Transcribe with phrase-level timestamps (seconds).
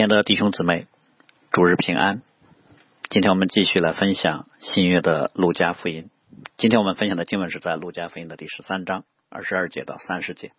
[0.00, 0.86] 亲爱的弟兄姊妹，
[1.50, 2.22] 主日平安。
[3.10, 6.08] 今天我们继续来分享新约的路加福音。
[6.56, 10.52] 今天我们分享的经文是在路加福音的第十三章二十二节到三十节。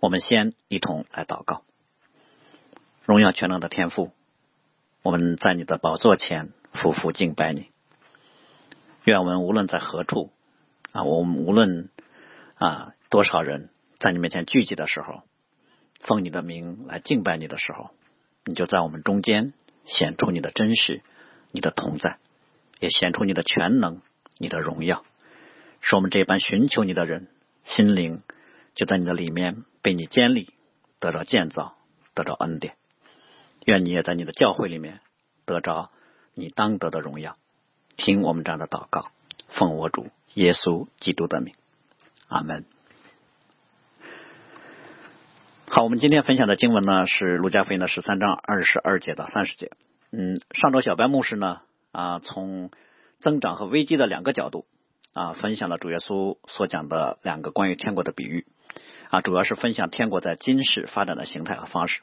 [0.00, 1.64] 我们先一同来祷告。
[3.04, 4.10] 荣耀全能的天父，
[5.02, 7.68] 我们在你的宝座前匍匐敬拜你。
[9.04, 10.32] 愿我们无论在何处
[10.92, 11.90] 啊，我们无论
[12.54, 13.68] 啊多少人
[13.98, 15.24] 在你面前聚集的时候，
[16.00, 17.90] 奉你的名来敬拜你的时候。
[18.44, 19.52] 你就在我们中间
[19.84, 21.02] 显出你的真实，
[21.50, 22.18] 你的同在，
[22.80, 24.02] 也显出你的全能，
[24.38, 25.04] 你的荣耀，
[25.80, 27.28] 使我们这般寻求你的人
[27.64, 28.22] 心灵
[28.74, 30.50] 就在你的里面被你建立，
[31.00, 31.76] 得着建造，
[32.14, 32.76] 得着恩典。
[33.64, 35.00] 愿你也在你的教会里面
[35.46, 35.90] 得着
[36.34, 37.38] 你当得的荣耀。
[37.96, 39.10] 听我们这样的祷告，
[39.48, 41.54] 奉我主耶稣基督的名，
[42.28, 42.66] 阿门。
[45.74, 49.72] 好，我们今天分享的经文呢是《路加福音》的十三章二十二节到三十节。
[50.12, 52.70] 嗯，上周小白牧师呢啊，从
[53.18, 54.66] 增长和危机的两个角度
[55.14, 58.46] 啊，分享了主耶稣所讲的两个关于天国的比喻
[59.10, 62.02] 啊，主要是分享天国在今世发展的形态和方式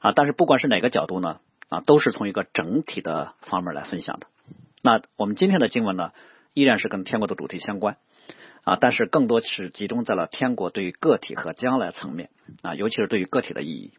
[0.00, 0.12] 啊。
[0.14, 4.26] 但是不管是哪个角度呢啊，都是从一个整体的方面来分享的。
[4.82, 6.12] 那我们今天的经文呢，
[6.52, 7.96] 依然是跟天国的主题相关。
[8.68, 12.28] 啊，但是更多是集中在了天国对于个体和将来层面
[12.60, 13.94] 啊，尤其是对于个体的意义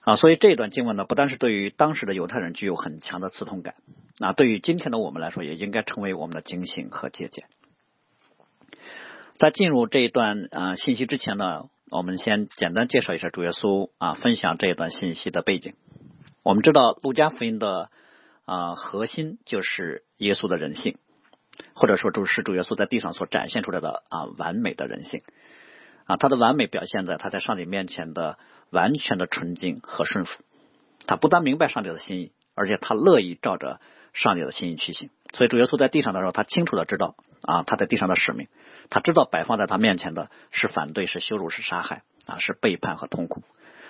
[0.00, 3.76] 啊，所以这一段经文呢，不单是对于当时的犹太人具有很强的刺痛感
[4.18, 7.44] 啊，对于今天的我们来说，也应该成为我们的警醒和借鉴。
[9.38, 15.74] 在进入这一段啊信息之前呢，我们先简单介绍一下主耶稣啊分享这一段信息的背景。
[16.42, 17.88] 我们知道路加福音的
[18.46, 20.98] 啊核心就是耶稣的人性。
[21.74, 25.22] 或者说，就是主耶稣在地上所展现出来的啊完美的人性
[26.06, 28.38] 啊，他的完美表现在他在上帝面前的
[28.70, 30.42] 完全的纯净和顺服。
[31.06, 33.80] 他不但明白上帝的心意，而且他乐意照着
[34.12, 35.10] 上帝的心意去行。
[35.32, 38.48] 所以主耶稣在地上的时候，他清楚的知道啊他在地上的使命，
[38.88, 43.42] 他知道摆放在他面前的是反对、是羞辱、是杀害啊是背叛和痛苦，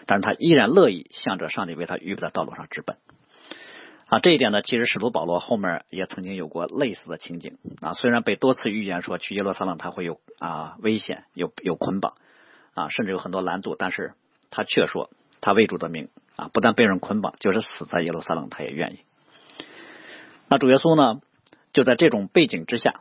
[0.07, 2.97] 但是他依然乐意向着上帝为他预备的道路上直奔。
[4.15, 7.95] 啊，这一点呢，其实使徒保罗后面也曾经有过类似的情景啊。
[7.95, 12.15] 虽然被多次预言说去耶路撒冷他会有啊危险，有有捆绑
[12.75, 14.13] 啊，甚至有很多拦阻，但是
[14.51, 15.11] 他却说
[15.41, 19.01] 他为主的命啊，不但被人捆绑，就是死在耶路撒冷他也愿意。
[20.47, 21.21] 那主耶稣呢，
[21.73, 23.01] 就在这种背景之下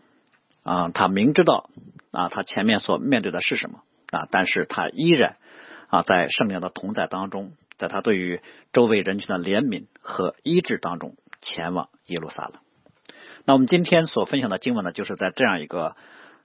[0.63, 1.69] 啊，他明知道
[2.09, 5.38] 啊他前面所面对的是什么啊，但是他依然
[5.90, 7.52] 啊在圣灵的同在当中。
[7.78, 8.41] 在他对于
[8.72, 12.53] 周围人群的怜悯和医治当中，前往耶路撒冷。
[13.45, 15.95] 那我们今天所分享的经文呢，就是在这样一个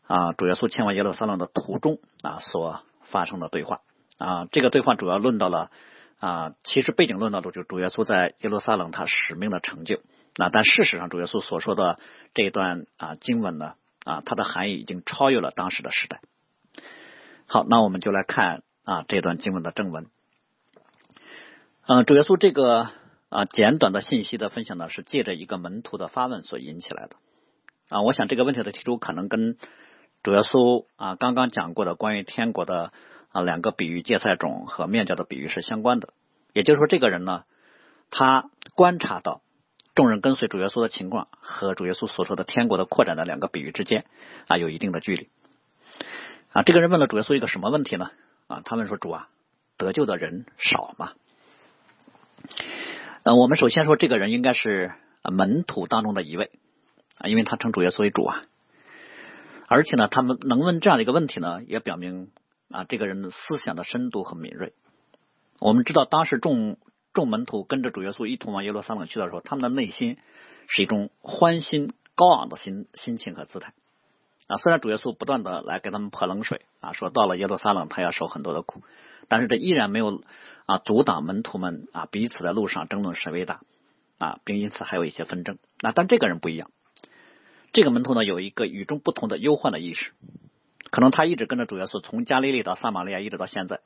[0.06, 3.80] 啊主耶稣前往耶路撒冷的途中啊所发生的对话
[4.18, 4.46] 啊。
[4.50, 5.70] 这个对话主要论到了
[6.18, 10.00] 啊，其实背景论到的就主耶稣在耶路撒冷他使命的成就。
[10.34, 11.98] 那但事实上，主耶稣所说的
[12.34, 13.74] 这一段啊经文呢
[14.04, 16.20] 啊，它的含义已经超越了当时的时代。
[17.46, 20.06] 好，那我们就来看啊这段经文的正文。
[21.90, 22.90] 嗯，主耶稣这个
[23.30, 27.16] 啊简短的信息的分享呢，是借着一个门徒的发问所引起来的
[27.88, 28.02] 啊。
[28.02, 29.56] 我想这个问题的提出，可能跟
[30.22, 32.92] 主耶稣啊刚刚讲过的关于天国的
[33.30, 36.12] 啊两个比喻芥菜种和面教的比喻是相关的。
[36.52, 37.44] 也就是说，这个人呢，
[38.10, 39.40] 他观察到
[39.94, 44.04] 众人跟随主耶稣的情况和主耶稣所说的天国的扩展的两个比喻之间
[44.46, 45.30] 啊有一定的距离
[46.52, 46.62] 啊。
[46.64, 48.10] 这个人问了主耶稣一个什么问题呢？
[48.46, 49.30] 啊，他们说主啊，
[49.78, 51.12] 得救的人少吗？
[53.24, 56.50] 呃，我们首先说，这个人应该是门徒当中的一位，
[57.24, 58.42] 因为他称主耶稣为主啊。
[59.66, 62.30] 而且呢，他们能问这样的一个问题呢，也表明
[62.70, 64.72] 啊，这个人的思想的深度和敏锐。
[65.58, 66.78] 我们知道，当时众
[67.12, 70.16] 众门徒跟着主耶稣一同往耶路撒冷去的时候，他们的内心
[70.68, 73.74] 是一种欢欣高昂的心心情和姿态
[74.48, 74.56] 啊。
[74.56, 78.82] 虽然主耶稣不断的来给他们泼冷水啊，说到了耶路撒冷他要受很多的苦。
[79.28, 80.22] 但是这依然没有
[80.66, 83.60] 啊阻挡门徒们啊彼此在路上争论谁为大
[84.18, 85.58] 啊，并因此还有一些纷争。
[85.80, 86.70] 那但这个人不一样，
[87.72, 90.12] 这个门徒呢有一个与众不同的忧患的意识，
[90.90, 93.80] 可能他一直跟着主耶稣从加利利到撒玛利亚一直到现在，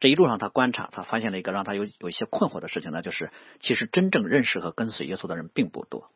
[0.00, 3.30] 这一路上他观察，他发现了一个让他有有一些困惑的事情呢，就是
[3.60, 6.10] 其实真正认识和跟随耶稣的人并不多。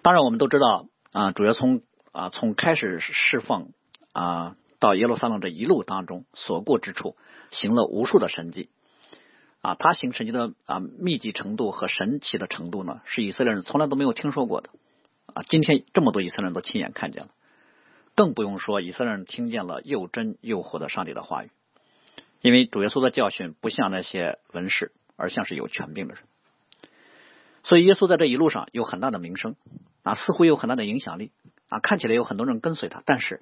[0.00, 1.82] 当然我们都知道啊，主要从
[2.18, 3.68] 啊从开始释放
[4.12, 4.56] 啊。
[4.80, 7.16] 到耶路撒冷这一路当中所过之处，
[7.50, 8.68] 行了无数的神迹
[9.60, 9.74] 啊！
[9.74, 14.70] 他行神迹的啊密集程度和神奇的程度呢，是以色列人从来都没有听说过的
[15.34, 15.42] 啊！
[15.48, 17.30] 今天这么多以色列人都亲眼看见了，
[18.14, 21.50] 更不用说以色列人听见了又真又活的上帝的话语。
[22.40, 26.22] 因为主耶稣的教训不像那些文士，而像是有权柄的人。
[27.64, 29.56] 所以耶稣在这一路上有很大的名声
[30.04, 31.32] 啊，似乎有很大的影响力
[31.68, 33.02] 啊，看起来有很多人跟随他。
[33.06, 33.40] 但是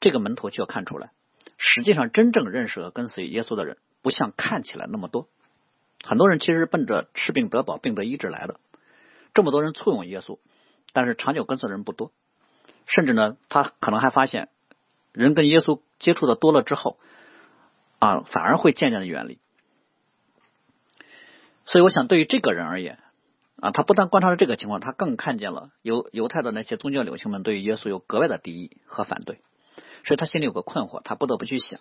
[0.00, 1.12] 这个门徒就要看出来，
[1.58, 5.28] 实际上真正认识和跟随耶稣的人，不像看起来那么多。
[6.04, 8.60] 很多人其实是奔着治病得饱、病得医治来的。
[9.32, 10.38] 这么多人簇拥耶稣，
[10.92, 12.12] 但是长久跟随的人不多。
[12.86, 14.50] 甚至呢，他可能还发现，
[15.12, 16.98] 人跟耶稣接触的多了之后，
[17.98, 19.38] 啊，反而会渐渐的远离。
[21.64, 22.98] 所以，我想对于这个人而言，
[23.60, 29.40] 啊，他不但观察了这个情况，他更看见了犹犹太的那些宗教领袖们对于耶稣有格外的敌意和反对，
[30.04, 31.80] 所以他心里有个困惑，他不得不去想，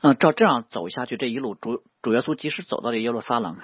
[0.00, 3.58] 嗯，照这样走下去，这一路主主耶稣即使走到了耶路撒冷，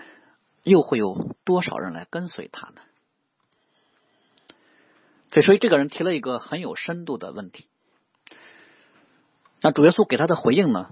[0.64, 2.80] 又会有多少人来跟随他呢？
[5.30, 7.66] 所以所以，这个人提了一个很有深度的问题。
[9.60, 10.90] 那主耶稣给他的回应呢？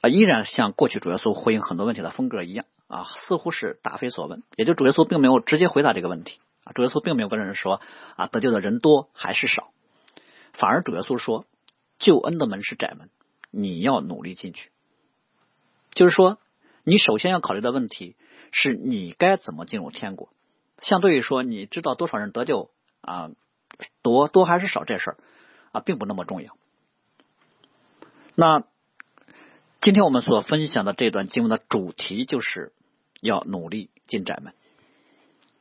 [0.00, 2.64] 啊，依然像过去主耶稣回应很多问题的风格一样。
[2.92, 6.72] 啊，似乎是答非所问，也就主耶稣并没有直接回答这个问题啊。
[6.74, 7.80] 主耶稣并没有跟人说
[8.16, 9.72] 啊，得救的人多还是少，
[10.52, 11.46] 反而主耶稣说，
[11.98, 13.08] 救恩的门是窄门，
[13.50, 14.70] 你要努力进去。
[15.94, 16.36] 就是说，
[16.84, 18.14] 你首先要考虑的问题
[18.50, 20.28] 是你该怎么进入天国。
[20.82, 22.68] 相对于说，你知道多少人得救
[23.00, 23.30] 啊，
[24.02, 25.16] 多多还是少这事儿
[25.72, 26.54] 啊，并不那么重要。
[28.34, 28.64] 那
[29.80, 32.74] 今天我们所分享的这段经文的主题就是。
[33.22, 34.52] 要努力进窄门，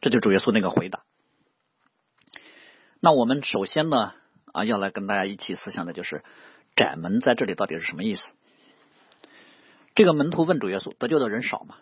[0.02, 1.04] 这就主耶稣那个回答。
[3.00, 4.14] 那我们首先呢
[4.52, 6.24] 啊，要来跟大家一起思想的就是
[6.76, 8.22] 窄门在这里到底是什么意思？
[9.94, 11.78] 这个门徒问主耶稣：“得救的人少吗？”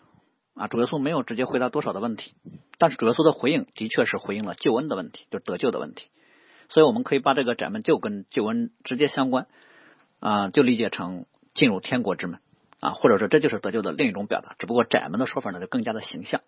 [0.54, 2.34] 啊，主耶稣没有直接回答多少的问题，
[2.76, 6.08] 但是主耶稣的回应的确是回应了救恩的问题，就是得救的问题。
[6.68, 9.46] 所以我们可以把这个窄门就跟救恩直接相关
[10.18, 11.24] 啊，就理解成
[11.54, 12.40] 进入天国之门。
[12.80, 16.40] 啊，或者说这就是得救的另一种表达，只不过窄门的说法呢就更加的形象。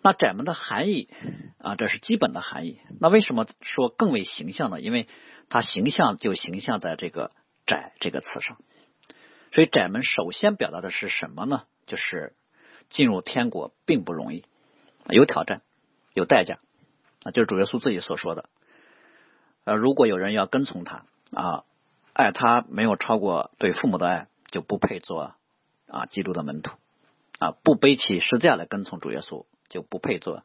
[0.00, 1.08] 那窄门的含义
[1.58, 2.80] 啊，这是基本的含义。
[3.00, 4.80] 那为什么说更为形象呢？
[4.80, 5.08] 因为
[5.48, 7.32] 它形象就形象在这个
[7.66, 8.58] “窄”这个词上。
[9.50, 11.64] 所以窄门首先表达的是什么呢？
[11.86, 12.34] 就是
[12.88, 14.44] 进入天国并不容易，
[15.08, 15.62] 有挑战，
[16.14, 16.60] 有代价。
[17.24, 18.48] 啊，就是主耶稣自己所说的。
[19.64, 21.64] 呃，如果有人要跟从他啊，
[22.12, 24.28] 爱他没有超过对父母的爱。
[24.50, 25.34] 就不配做
[25.86, 26.72] 啊基督的门徒
[27.38, 30.42] 啊，不背起十字架来跟从主耶稣，就不配做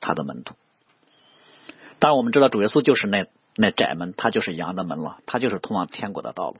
[0.00, 0.54] 他的门徒。
[1.98, 6.58] 当然，我们知道主耶稣就是那那窄门，他就是羊的门了，他就是通往天国的道路，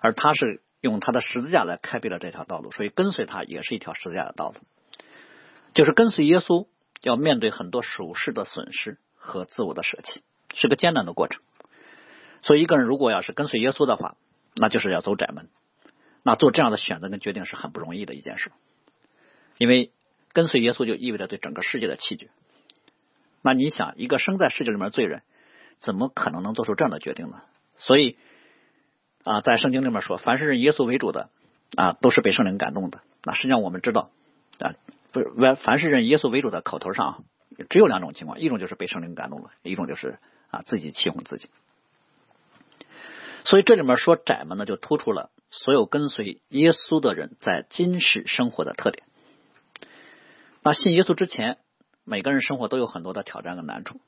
[0.00, 4.56] 而他是用他的十字架来开辟了这条道路，所以跟随他也是一条十字架的道路。
[5.74, 6.66] 就是跟随耶稣，
[7.02, 10.22] 要面对很多属世的损失和自我的舍弃，
[10.54, 11.42] 是个艰难的过程。
[12.42, 14.16] 所以，一个人如果要是跟随耶稣的话，
[14.54, 15.48] 那就是要走窄门。
[16.26, 18.50] 那做这样的选择跟决定是很不容易的一件事，
[19.58, 19.92] 因为
[20.32, 22.30] 跟随耶稣就意味着对整个世界的弃绝。
[23.42, 25.22] 那你想，一个生在世界里面的罪人，
[25.78, 27.42] 怎么可能能做出这样的决定呢？
[27.76, 28.18] 所以
[29.22, 31.30] 啊，在圣经里面说，凡是认耶稣为主的
[31.76, 33.02] 啊，都是被圣灵感动的。
[33.22, 34.10] 那实际上我们知道
[34.58, 34.74] 啊，
[35.12, 37.22] 不是凡是认耶稣为主的口头上
[37.70, 40.18] 只有两种情况，一种就是被圣灵感动了，一种就是
[40.50, 41.50] 啊自己欺哄自己。
[43.46, 45.30] 所以这里面说窄门呢，就突出了。
[45.50, 49.06] 所有跟随耶稣的人在今世生活的特点。
[50.64, 51.58] 那信耶稣之前，
[52.02, 54.00] 每个人生活都有很多的挑战和难处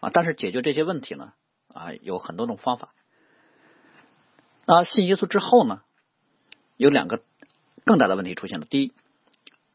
[0.00, 0.08] 啊。
[0.10, 1.34] 但是解决这些问题呢，
[1.68, 2.94] 啊，有很多种方法。
[4.64, 5.82] 那信耶稣之后呢，
[6.78, 7.20] 有两个
[7.84, 8.64] 更大的问题出现了。
[8.64, 8.94] 第一，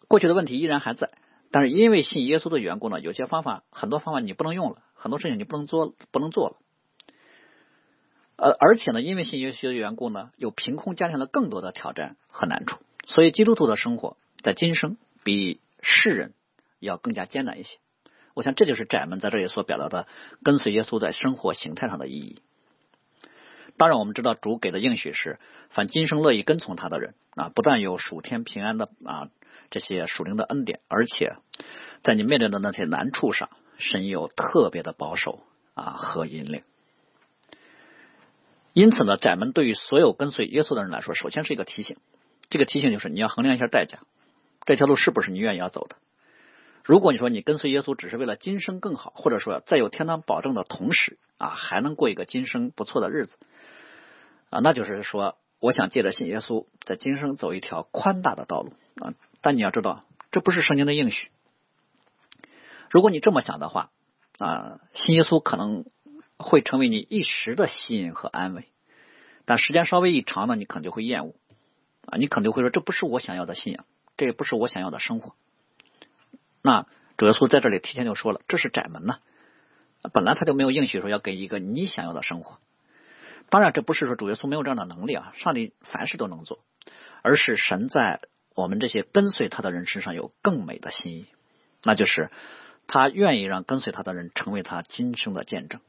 [0.07, 1.11] 过去的问题依然还在，
[1.51, 6.57] 但是因为信耶稣的缘故呢，有些方法很多方法你不能用了，很多事情你不能做，不能做了。
[8.35, 16.33] 呃，而且呢，因为信耶稣的缘故呢，又凭空加添了更多的挑战和难处，所以基督徒的生活在今生比世人
[16.79, 17.77] 要更加艰难一些。
[18.33, 20.07] 我想这就是窄门在这里所表达的
[20.43, 22.41] 跟随耶稣在生活形态上的意义。
[23.77, 29.29] 当然，我们知道主给的应许是，凡今生乐意跟从他的人啊，不但有属天平安的啊
[29.69, 31.35] 这些属灵的恩典，而且
[32.03, 35.43] 在你面对的那些难处上，神有特别的保守
[35.75, 36.63] 啊和引领。
[38.73, 41.97] 因此呢，窄门对于所有跟随耶稣的人来说，首先是一个提醒。
[42.49, 43.99] 这个提醒就是你要衡量一下代价，
[44.65, 45.95] 这条路是不是你愿意要走的。
[46.83, 53.37] 如果你说你跟随耶稣只是为了今生更好，或者说在有天堂保证的同时啊，还能过一个今生不错的日子
[54.49, 59.13] 啊，那就是说我想借着信耶稣，在今生走一条宽大的道路啊。
[59.41, 61.29] 但你要知道，这不是圣经的应许。
[62.89, 63.91] 如果你这么想的话
[64.39, 65.85] 啊，信耶稣可能。
[66.43, 68.67] 会成为你一时的吸引和安慰，
[69.45, 71.33] 但时间稍微一长呢，你可能就会厌恶。
[72.05, 73.85] 啊，你肯定会说这不是我想要的信仰，
[74.17, 75.35] 这也不是我想要的生活。
[76.62, 76.85] 那
[77.15, 79.19] 主耶稣在这里提前就说了，这是窄门呢，
[80.13, 82.59] 本来他就没有应许说要给一个你想要的生活。
[83.50, 86.59] 当然，这不是说主耶稣没有这样的能力啊，上帝凡事都能做，
[87.21, 88.19] 而是神在
[88.53, 91.27] 我们这些跟随他的人身上有更美的心意，
[91.83, 92.31] 那就是
[92.85, 95.79] 他愿意让跟随他的人成为他今生的见证。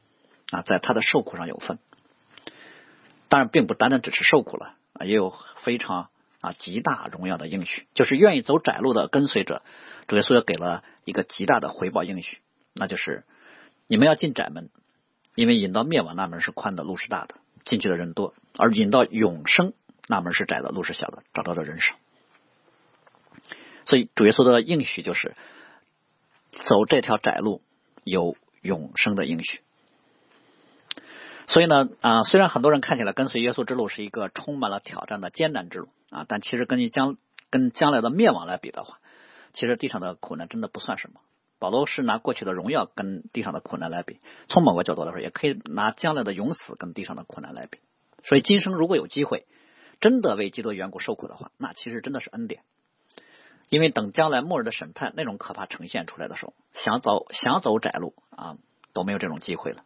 [0.51, 1.79] 啊，在他的受苦上有份。
[3.27, 6.09] 当然，并不单单只是受苦了啊，也有非常
[6.41, 9.61] 啊极大荣耀的应许，就是愿意走窄路的跟随者，
[10.07, 12.37] 主耶稣也给了一个极大的回报应许，
[12.73, 13.23] 那就是
[13.87, 14.69] 你们要进窄门，
[15.33, 17.35] 因为引到灭亡那门是宽的，路是大的。
[17.65, 19.73] 进去的人多，而引到永生
[20.07, 21.95] 那门是窄的，路是小的，找到的人少。
[23.87, 25.35] 所以主耶稣的应许就是
[26.51, 27.63] 走这条窄路
[28.03, 29.61] 有永生的应许。
[31.47, 37.17] 所以呢啊，虽然很多人看起来跟随耶稣之路是一个充满了挑战的艰难之路啊，但其实跟你将
[37.49, 38.99] 跟将来的灭亡来比的话，
[39.53, 41.19] 其实地上的苦难真的不算什么。
[41.57, 47.79] 保罗是拿过去的荣耀跟地上的苦难来比，从某个角度来说，也可以拿将来的永死跟地上的苦难来比。
[48.23, 49.45] 所以今生如果有机会
[50.01, 52.61] 真的为基督缘故受苦的话，那其实真的是恩典。
[53.69, 58.57] 因为等将来末日的审判那种可怕呈现出来的时候，想走想走窄路啊
[58.93, 59.83] 都没有这种机会了。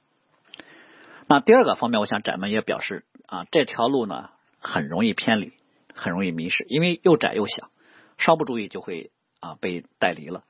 [1.31, 5.53] 那第二个方面，我想窄门也表示啊这条路呢很容易偏离，
[5.93, 7.69] 很容易迷失，因为又窄又小，
[8.17, 10.43] 稍不注意就会啊被带离了。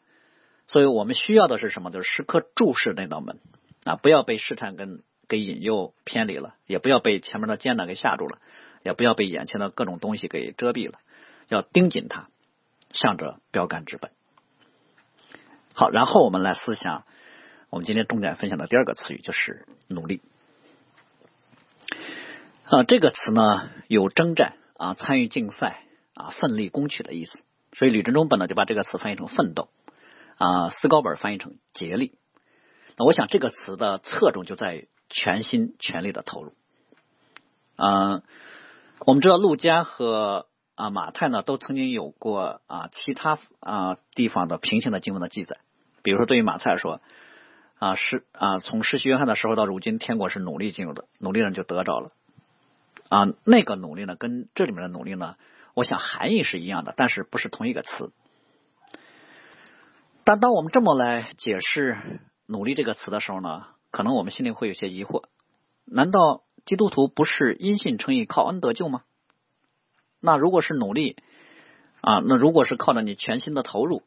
[0.67, 1.91] 所以我们需要的是什么？
[1.91, 3.39] 就是时刻注视那道门
[3.83, 8.39] 啊，不要被试探跟给引诱偏离了，也不要被前面的艰难给吓住了，
[8.83, 11.00] 也不要被眼前的各种东西给遮蔽了，
[11.50, 12.29] 要盯紧它，
[12.93, 14.12] 向着标杆直奔。
[15.74, 17.03] 好，然后我们来思想
[17.69, 20.21] 我们今天重点分享的第二个词语，就是努力。
[22.71, 25.83] 啊，这个词呢有征战啊、参与竞赛
[26.13, 29.69] 啊、奋力攻取的意思，所以吕振中本呢就把这个词翻译成奋斗。
[30.38, 32.13] 啊，斯高本翻译成竭力。
[32.95, 36.53] 那我想这个词的侧重就在于全心全力的投入。
[37.75, 38.21] 啊，
[38.99, 40.45] 我们知道陆家和
[40.75, 45.57] 啊马太呢都曾经有过啊其他啊地方的平行的经文的记载。
[46.03, 47.01] 比如说对于马太说
[47.79, 52.11] 啊是啊从世袭约翰的时候到如今天国是努力进入的，努力人就得着了。
[53.09, 55.35] 啊，那个努力呢跟这里面的努力呢，
[55.73, 58.13] 我想含义是一样的，但是不是同一个词。
[60.23, 61.97] 但当我们这么来解释
[62.45, 65.23] “努力”这个词的时候呢，可能我们心里会有些疑惑：
[65.85, 69.01] 难道基督徒不是因信称义、靠恩得救吗？
[70.19, 71.17] 那如果是努力
[72.01, 74.03] 啊，那如果是靠着你全心的投入，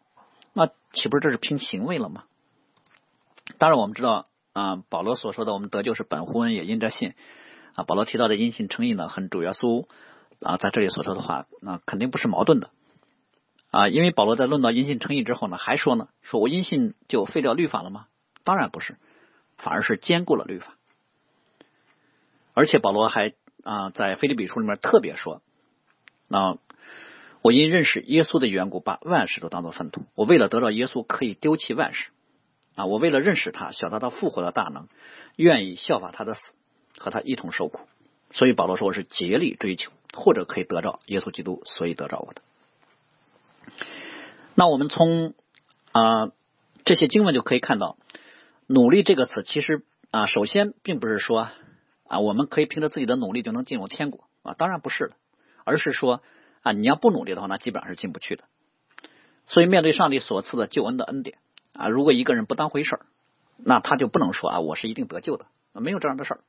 [0.53, 2.23] 那岂不是这是凭行为了吗？
[3.59, 7.15] 当然，我们知道啊，保罗所说的“我们得救是本乎恩，也因着信”
[7.75, 9.87] 啊，保罗提到的因信称义呢，和主耶稣
[10.41, 12.71] 啊在这里所说的话，那肯定不是矛盾的。
[13.71, 18.07] 啊，因为保罗在论到因信称义之后呢，还说呢，说我因信就废掉律法了吗？
[18.45, 18.97] 当然不是，
[19.57, 20.75] 反而是兼顾了律法。
[22.55, 25.41] 而且保罗还啊，在菲利比书里面特别说，
[26.29, 26.59] 那
[27.41, 30.05] 我因认识耶稣的缘故，把万事都当做粪土。
[30.15, 32.11] 我为了得到耶稣，可以丢弃万事
[32.75, 32.87] 啊！
[32.87, 34.89] 我为了认识他，晓得他复活的大能，
[35.37, 36.41] 愿意效法他的死，
[37.03, 37.81] 和他一同受苦。
[38.31, 42.41] 所以保罗说我是竭力追求，或者可以得着耶稣基督，所以得着我的。
[44.55, 45.35] 那我们从
[45.93, 46.31] 啊
[46.85, 47.99] 这些经文就可以看到，
[48.67, 51.49] 努力这个词其实啊，首先并不是说
[52.07, 55.17] 啊我们可以凭着自己的努力就能进入天国啊，当然不是的，
[55.65, 56.23] 而是说
[56.63, 58.45] 啊你要不努力的话，那基本上是进不去的。
[59.47, 61.37] 所以面对上帝所赐的救恩的恩典
[61.75, 63.07] 啊，如果一个人不当回事儿，
[63.59, 66.41] 那他就不能说啊我是一定得救的，没有这样的事儿。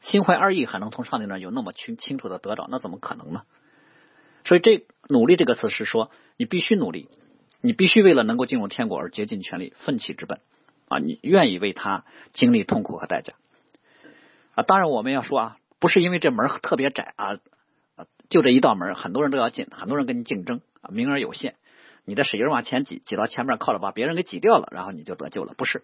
[0.00, 3.42] 心怀二意还能从上帝那有那么清清楚的得着，那怎么可能呢？
[4.44, 7.08] 所以这努力这个词是说，你必须努力，
[7.60, 10.38] 你必须为了能够进入天国而竭尽全力，奋起直奔
[10.88, 10.98] 啊！
[10.98, 13.34] 你愿意为他经历痛苦和代价
[14.54, 14.62] 啊！
[14.62, 17.38] 当然我们要说啊，不是因为这门特别窄啊，
[18.28, 21.56] 就这一道门，很多人都要进，很多人跟你竞争啊，名额有限，
[22.04, 25.54] 你得使劲往前挤，挤到前面靠着把别人给挤掉了，然后你就得救了。
[25.56, 25.82] 不是，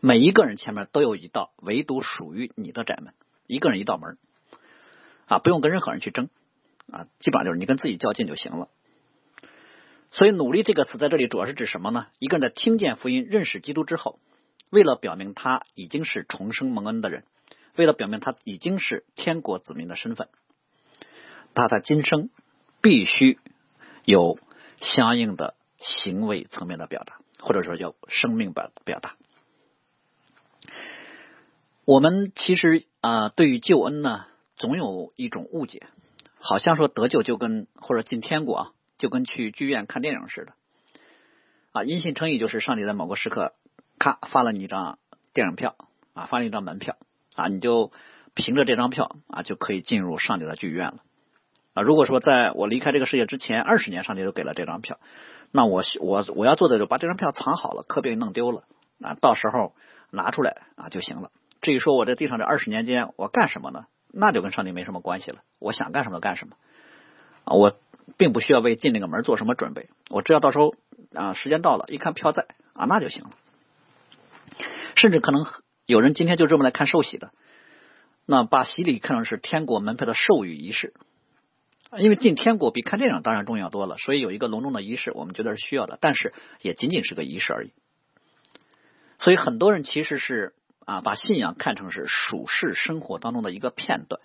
[0.00, 3.14] 每一个人前面都有一道唯独属于你的窄门，
[3.46, 4.16] 一个人一道门
[5.26, 6.28] 啊，不用跟任何人去争。
[6.90, 8.68] 啊，基本上就是你跟自己较劲就行了。
[10.10, 12.06] 所以“努力”这个词在这里主要是指什么呢？
[12.18, 14.18] 一个人在听见福音、认识基督之后，
[14.70, 17.24] 为了表明他已经是重生蒙恩的人，
[17.76, 20.28] 为了表明他已经是天国子民的身份，
[21.52, 22.30] 他在今生
[22.80, 23.38] 必须
[24.06, 24.38] 有
[24.80, 29.16] 相应的行为层面的表达，或者说叫生命表表达。
[31.88, 34.26] 我们其实啊，对于救恩呢，
[34.58, 35.86] 总有一种误解。
[36.38, 40.52] 好像说得救就跟或者进天国啊，就跟去剧院看电影似的
[41.72, 41.84] 啊。
[41.84, 43.54] 音信称义就是上帝在某个时刻，
[43.98, 44.98] 咔发了你一张
[45.32, 45.76] 电影票
[46.12, 46.98] 啊，发了一张门票
[47.34, 47.90] 啊，你就
[48.34, 50.98] 凭着这张票啊，就可以进入上帝的剧院了
[51.72, 51.82] 啊。
[51.82, 55.00] 如果说在我离开这个世界之前二十年，上帝都给了这张票，
[55.52, 58.64] 那我我我要做的就把这张票藏好了，可别弄丢了
[59.00, 59.72] 啊，到时候
[60.10, 61.30] 拿出来啊就行了。
[61.60, 63.86] 至于说我在地上这二十年间我干什么呢？
[64.10, 65.42] 那就跟上帝没什么关系了。
[65.58, 66.56] 我想干什么干什么
[67.44, 67.52] 啊！
[67.52, 67.78] 我
[68.16, 69.90] 并不需要为进那个门做什么准备。
[70.08, 70.74] 我只要到时候
[71.12, 73.30] 啊，时间到了，一看票在啊，那就行了。
[74.96, 75.44] 甚至可能
[75.84, 77.32] 有人今天就这么来看受洗的，
[78.24, 80.94] 那把洗礼看成是天国门票的授予仪式。
[81.98, 85.98] 因为进天国比看电影当然重要多了，所以有一个隆重的仪式，我们觉得是需要的。
[86.00, 87.72] 但是也仅仅是个仪式而已。
[89.18, 90.54] 所以很多人其实是。
[90.88, 94.22] 啊，把信仰看成是属世生活当中的一个片段，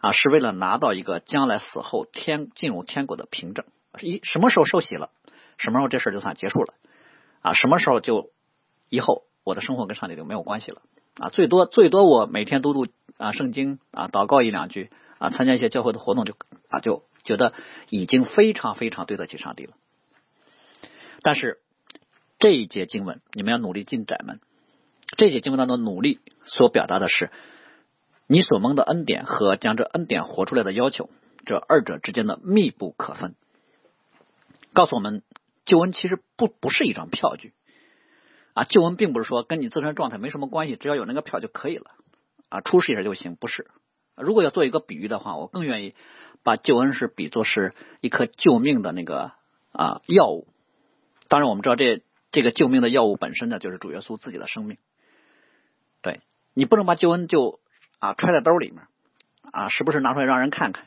[0.00, 3.66] 啊，是为了拿到一个将来死后天进入天国的凭证。
[4.00, 5.10] 一什么时候受洗了，
[5.58, 6.72] 什么时候这事就算结束了，
[7.42, 8.30] 啊，什么时候就
[8.88, 10.80] 以后我的生活跟上帝就没有关系了，
[11.18, 12.86] 啊，最多最多我每天读读
[13.18, 16.34] 啊圣经啊祷告一两句啊参加一些教会的活动就
[16.70, 17.52] 啊就觉得
[17.90, 19.74] 已经非常非常对得起上帝了。
[21.20, 21.60] 但是
[22.38, 24.40] 这一节经文，你们要努力进窄门。
[25.16, 27.30] 这些经文当中，努力所表达的是
[28.26, 31.08] 你所蒙的恩典和将这恩典活出来的要求，
[31.46, 33.34] 这二者之间的密不可分。
[34.74, 35.22] 告诉我们，
[35.64, 37.54] 救恩其实不不是一张票据
[38.52, 41.90] 啊，救恩并不是说跟你自身状态没什么关系，只要有那个票就可以了
[42.48, 43.34] 啊，出示一下就行。
[43.34, 43.70] 不是，
[44.16, 45.94] 如果要做一个比喻的话，我更愿意
[46.44, 49.32] 把救恩是比作是一颗救命的那个
[49.72, 50.46] 啊药物。
[51.28, 54.76] 当然，我们知道这这个救命的药物本身呢，就是主耶稣自己的生命。
[56.54, 57.60] 你不能把救恩就
[57.98, 58.82] 啊揣在兜里面
[59.50, 60.86] 啊，时不时拿出来让人看看。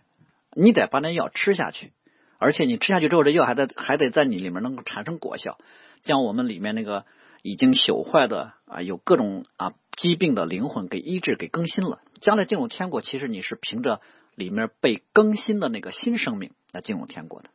[0.53, 1.93] 你得把那药吃下去，
[2.37, 5.57] 而且你吃下去之后，这药还得还得在你里面能够产生果效，
[6.03, 7.05] 将我们里面那个
[7.41, 11.99] 已经朽坏的啊有各种啊疾病的灵魂给医治、给更新了。
[12.19, 14.01] 将来进入天国，其实你是凭着
[14.35, 17.49] 里面被更新的那个新生命来进入天国的。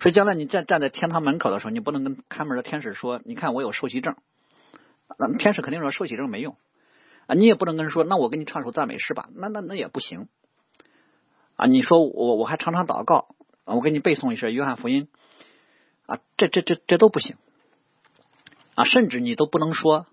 [0.00, 4.16] 所以将来你站站在天堂门口的时候，你不能跟看门的天使说：“你看我有受洗证。”
[5.18, 6.56] 那天使肯定说受洗证没用
[7.34, 10.28] 你也不能跟人说，那我给你唱首赞美诗吧，那那那也不行
[11.56, 11.66] 啊。
[11.66, 15.08] 你说我我还常常祷告，我给你背诵一下约翰福音
[16.06, 17.36] 啊，这这这这都不行
[18.74, 18.84] 啊。
[18.84, 20.06] 甚至你都不能说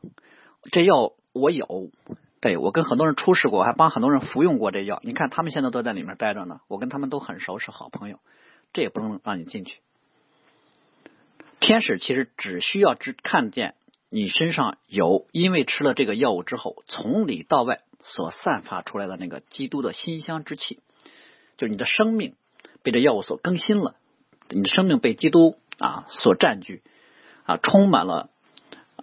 [0.71, 1.89] 这药我有，
[2.39, 4.99] 对我跟很多人出示过，还帮很多人服用过这药。
[5.03, 8.19] 你看他们现在都在里面待着呢，我跟他们都很熟，是好朋友，
[8.73, 9.79] 这也不能让你进去。
[11.59, 13.75] 天使其实只需要只看见。
[14.11, 20.79] 你身上有因为吃了这个药物之后，从里到外所散发出来的那个基督的馨香之气，
[21.57, 22.35] 就是你的生命
[22.81, 23.95] 被这药物所更新了，
[24.49, 26.81] 你的生命被基督啊所占据
[27.43, 28.31] 啊，充满了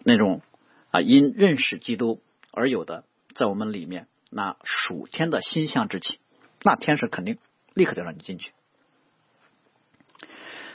[0.05, 0.43] 那种
[0.91, 3.05] 啊因认识基督而有的
[3.37, 6.19] 在我们里面那属天的馨香之气，
[6.65, 7.39] 那天使肯定
[7.75, 8.51] 立刻就让你进去，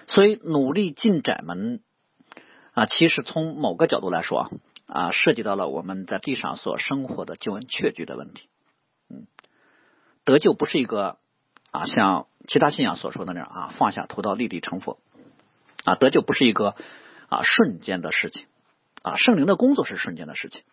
[0.08, 1.82] 所以努力进窄门。
[2.74, 4.50] 啊，其实从某个角度来说啊，
[4.88, 8.50] 啊涉及到了我们在地上所生活的救恩确据的问题。
[9.10, 9.28] 嗯，
[10.24, 11.18] 得救不是一个
[11.72, 15.00] 啊，像其他信仰所说的那样啊，放下屠刀立地成佛
[15.84, 16.76] 啊，得救不是一个
[17.28, 18.48] 啊瞬间的事情
[19.02, 20.64] 啊，圣灵的工作是瞬间的事情。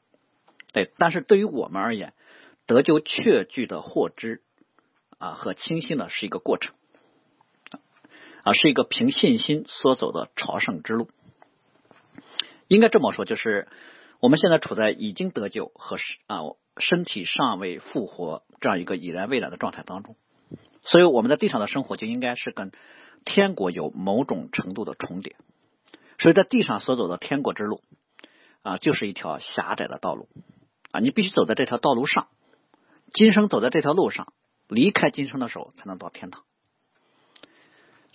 [0.72, 2.12] 对，但是对于我们而言，
[2.66, 4.42] 得救确据的获知
[5.18, 6.74] 啊和清晰呢，是一个过程
[8.44, 11.08] 啊，是一个凭信心所走的朝圣之路。
[12.68, 13.66] 应该这么说，就是
[14.20, 16.40] 我们现在处在已经得救和啊
[16.76, 20.16] 身体尚未复活这样一个已然未然的状态当中，
[20.82, 22.70] 所以我们在地上的生活就应该是跟
[23.24, 25.34] 天国有某种程度的重叠。
[26.18, 27.82] 所以在地上所走的天国之路
[28.62, 30.28] 啊，就是一条狭窄的道路
[30.90, 32.28] 啊，你必须走在这条道路上，
[33.12, 34.32] 今生走在这条路上，
[34.68, 36.44] 离开今生的时候才能到天堂。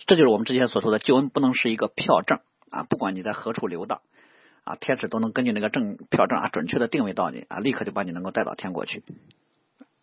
[0.06, 2.40] 这就是我们之前所说的救恩不能是一个票证
[2.70, 4.02] 啊，不管你在何处流荡。
[4.64, 9.02] 啊，天使都能根据那个证票证啊，准确的定位到你啊，立刻就把你能够带到天国去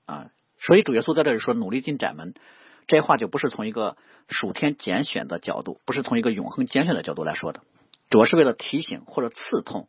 [0.06, 0.30] 啊。
[0.60, 2.36] 所以主耶稣在这里说努力进窄门，
[2.86, 3.98] 这些话就不是从一个
[4.30, 7.64] 属天拣选的角度，不是从一个永恒拣选的角度来说的，
[8.12, 9.88] 主要是为了提醒或者刺痛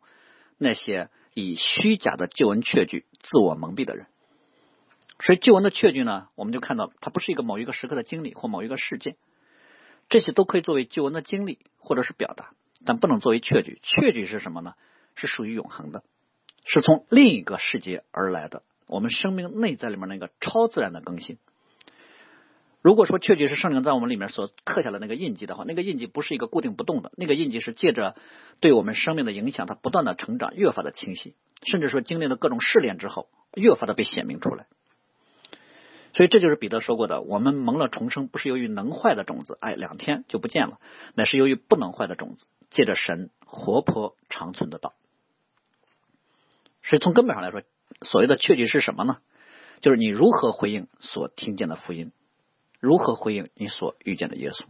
[0.57, 4.07] 那些以虚假的救恩确据自我蒙蔽的人。
[5.19, 9.15] 所以救恩的确据呢，我们就看到它不是一个某一个时刻的经历或某一个事件，
[10.09, 12.53] 这些都可以作为救恩的经历或者是表达。
[12.85, 14.73] 但不能作为确据，确据是什么呢？
[15.15, 16.03] 是属于永恒的，
[16.65, 18.63] 是从另一个世界而来的。
[18.87, 21.37] 我们生命内在里面那个超自然的更新，
[22.81, 28.15] 如果说确据是圣灵在我们里面所刻下的那个印记的话，那个印记不是一个固定不动的，那个印记是借着
[28.59, 34.67] 对我们生命的影响，它不断的成长，越发的清晰，甚至说经历了各种试炼之后，越发的被显明出来。
[36.15, 40.79] 所以这就是彼得说过的：我们蒙了重生，不是由于能坏的种子，哎，两天就不见了，
[41.15, 44.93] 乃是由于不能坏的种子，借着神活泼长存的道。
[46.81, 47.61] 所以从根本上来说，
[48.01, 49.19] 所谓的确据是什么呢？
[49.79, 52.11] 就是你如何回应所听见的福音。
[52.79, 54.65] 如何回应你所遇见的耶稣？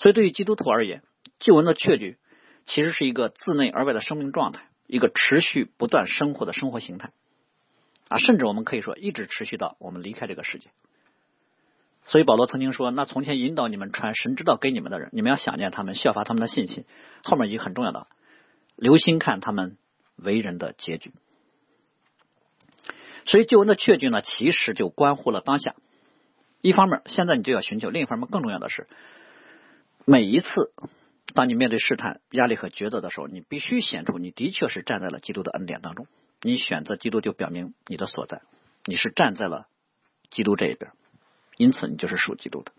[0.00, 1.04] 所以，对于基督徒而言，
[1.38, 2.18] 救恩的确据
[2.66, 7.12] 其实是一个自内而外的生命状态，一个持续不断生活的生活形态
[8.08, 10.70] 啊，甚至我们可以说一直持续到我们离开这个世界。
[12.08, 16.86] 所以，保罗曾经说：“那从前引导你们传神之道给你们的人，你们要想念他们，效法他们的信心。”
[17.22, 18.06] 后面一个很重要的，
[18.76, 19.76] 留心看他们
[20.16, 21.12] 为人的结局。
[23.26, 25.74] 所以，救恩的确据呢，其实就关乎了当下。
[26.62, 28.88] 一方面，现在你就要寻求；另一方面，更重要的是，
[30.06, 30.72] 每一次
[31.34, 36.06] 当你面对试探、压力和抉择的时候，你必须显出你的确是站在了基督的恩典当中。
[36.40, 38.40] 你选择基督，就表明你的所在，
[38.86, 39.66] 你是站在了
[40.30, 40.90] 基督这一边，
[41.58, 42.72] 因此你就是属基督的。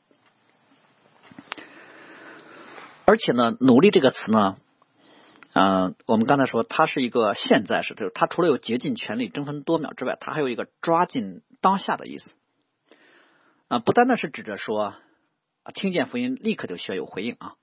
[3.06, 4.58] 而且呢，努力这个词呢，
[5.54, 12.32] 嗯，我们刚才说它是一个现在时，就是它除了有竭尽全力、争分夺秒之外，它还有一个抓紧当下的意思。
[13.68, 14.96] 啊，不单单是指着说，
[15.74, 17.56] 听见福音立刻就需要有回应啊，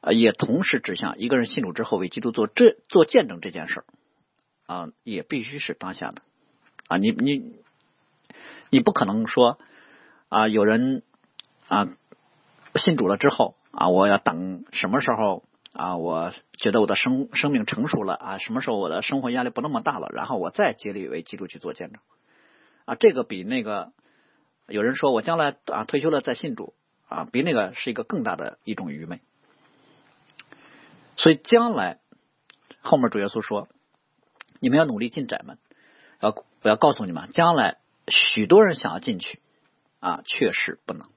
[0.00, 3.84] 啊，也同时指向一个人信主之后为基督做这做见证这件事儿
[4.66, 6.22] 啊，也必须是当下的
[6.88, 7.54] 啊，你你
[8.70, 9.58] 你不可能说
[10.28, 11.02] 啊，有人
[11.68, 11.88] 啊
[12.74, 22.00] 信主了之后啊，我要等什么时候啊，我觉得我的生生命成熟了啊，什么时候我的生活压力不那么大了，然后我再竭力为基督去做见证
[22.84, 23.92] 啊，这个比那个。
[24.70, 26.74] 有人说我将来啊退休了再信主
[27.08, 29.22] 啊，比那个是一个更大的一种愚昧。
[31.16, 32.00] 所以将来
[32.82, 33.66] 后面主耶稣说，
[34.60, 35.56] 你们要努力进窄门。
[36.20, 39.40] 要我要告诉你们，将来许多人想要进去
[40.00, 41.08] 啊，确实不能。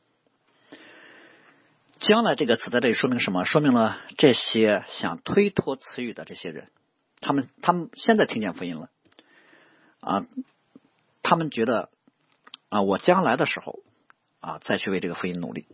[1.99, 3.43] 将来这个词在这里说明什么？
[3.43, 6.69] 说明了这些想推脱词语的这些人，
[7.19, 8.89] 他们他们现在听见福音了
[9.99, 10.25] 啊，
[11.23, 11.89] 他们觉得。
[12.73, 13.79] 啊，我将来的时候
[14.39, 15.65] 啊，再去为这个福音努力。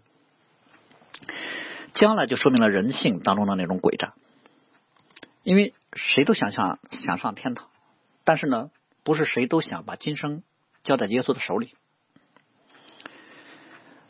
[1.94, 4.16] 将来就说明了人性当中的那种诡诈，
[5.44, 7.70] 因为谁都想象想上天堂，
[8.24, 8.72] 但是呢，
[9.04, 10.42] 不是谁都想把今生
[10.82, 11.76] 交在耶稣的手里。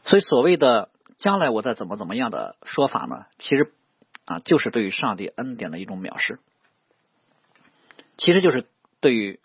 [0.07, 0.89] 所以，所谓的
[1.19, 3.73] 将来我再怎么怎么样的说法呢，其实
[4.25, 6.39] 啊，就是对于上帝恩典的一种藐视，
[8.17, 8.67] 其实就是
[9.01, 9.39] 对于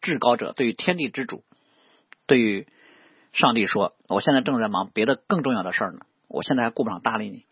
[0.00, 1.42] 至高者，对于天地之主。
[2.26, 2.66] 对于
[3.32, 7.44] 上帝说：“我现在正在忙别的更重要的事儿呢，我现在还顾不上搭理你。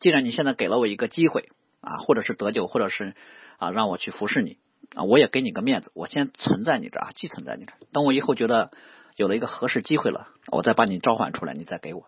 [0.00, 1.50] 既然你现在给了我一个机会
[1.82, 3.14] 啊，或者是得救，或者是
[3.58, 4.56] 啊让我去服侍你
[4.94, 7.74] 啊，我也给你个面子，我先存在你这啊，寄存在你这。
[7.92, 8.70] 等我以后觉得
[9.16, 12.06] 有了一个合适机会了，我再把你召唤出来，你再给我。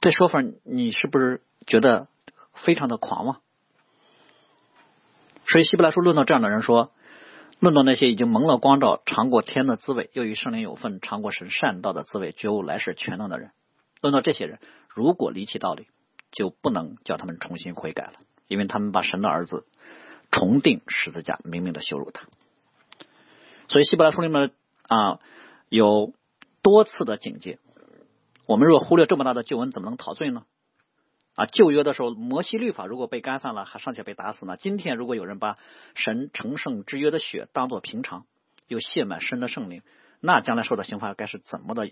[0.00, 2.06] 这说法你是不是觉得
[2.54, 3.40] 非常的狂妄？
[5.46, 6.92] 所以希伯来书论到这样的人说。”
[7.60, 13.52] 论到那些已经蒙了光照、尝过天的滋味，又与圣灵有份、尝过神善道的滋味、觉悟来世全能的人，
[14.00, 15.86] 论到这些人，如果离弃道理，
[16.32, 18.14] 就不能叫他们重新悔改了，
[18.48, 19.64] 因为他们把神的儿子
[20.32, 22.26] 重定十字架，明明的羞辱他。
[23.72, 24.50] 所以希伯来书里面
[24.86, 25.18] 啊
[25.70, 26.12] 有
[26.60, 27.58] 多次的警戒，
[28.44, 30.44] 我们若忽略这么大的救恩，怎么能陶醉呢？
[31.36, 34.58] 啊，旧约的时候，摩西律法如果被干犯了，还尚且被打死呢。
[34.58, 35.56] 今天如果有人把
[35.94, 38.26] 神成圣之约的血当做平常，
[38.68, 39.80] 又泄满神的圣灵，
[40.20, 41.90] 那将来受的刑罚该是怎么的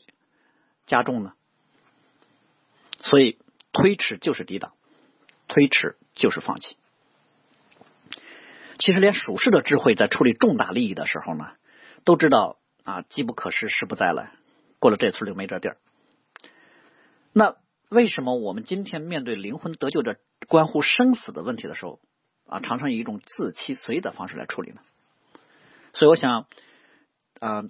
[0.85, 1.33] 加重呢？
[3.01, 3.39] 所以
[3.73, 4.75] 推迟就是抵挡，
[5.49, 6.77] 推迟就是放弃。
[8.79, 11.53] 其实连属世的智慧在处理重大利益的时候呢，
[12.05, 14.33] 都知道啊，机不可失，时不再来，
[14.79, 15.77] 过了这村就没这地儿。
[17.33, 17.57] 那。
[17.91, 21.99] 为什么我们今天面对灵魂得救这关乎生死的问题的时候
[22.47, 24.81] 啊，常常以一种自欺随的方式来处理呢？
[25.93, 26.47] 所以我想
[27.41, 27.65] 啊，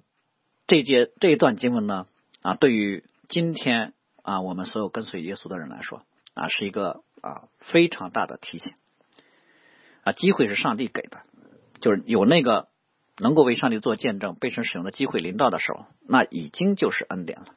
[0.67, 2.05] 这节这一段经文呢
[2.43, 8.75] 啊，对于今天啊我们所有跟随耶稣的人来说啊，是一个啊非常大的提醒
[10.03, 11.23] 啊，机会是上帝给的，
[11.81, 12.67] 就是有那个
[13.17, 17.47] 能够为上帝做见证、被神使用的机会临到的时候，那已经就是恩典了。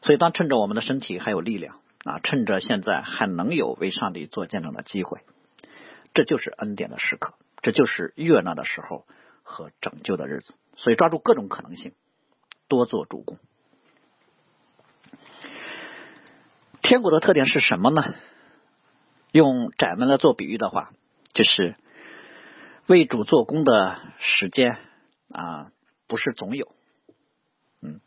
[0.00, 5.20] 所以，当趁着我们的身体还有力量啊，趁着现在还能有为上帝做见证的机会，
[6.14, 9.06] 这就是恩典的时刻，这就是悦纳的时候
[9.42, 10.54] 和拯救的日子。
[10.76, 11.92] 所以，抓住各种可能性，
[12.68, 13.38] 多做主公。
[16.80, 18.14] 天国的特点是什么呢？
[19.30, 20.90] 用窄门来做比喻的话，
[21.32, 21.76] 就是
[22.86, 24.78] 为主做工的时间
[25.30, 25.70] 啊，
[26.06, 26.74] 不是总有，
[27.80, 28.00] 嗯，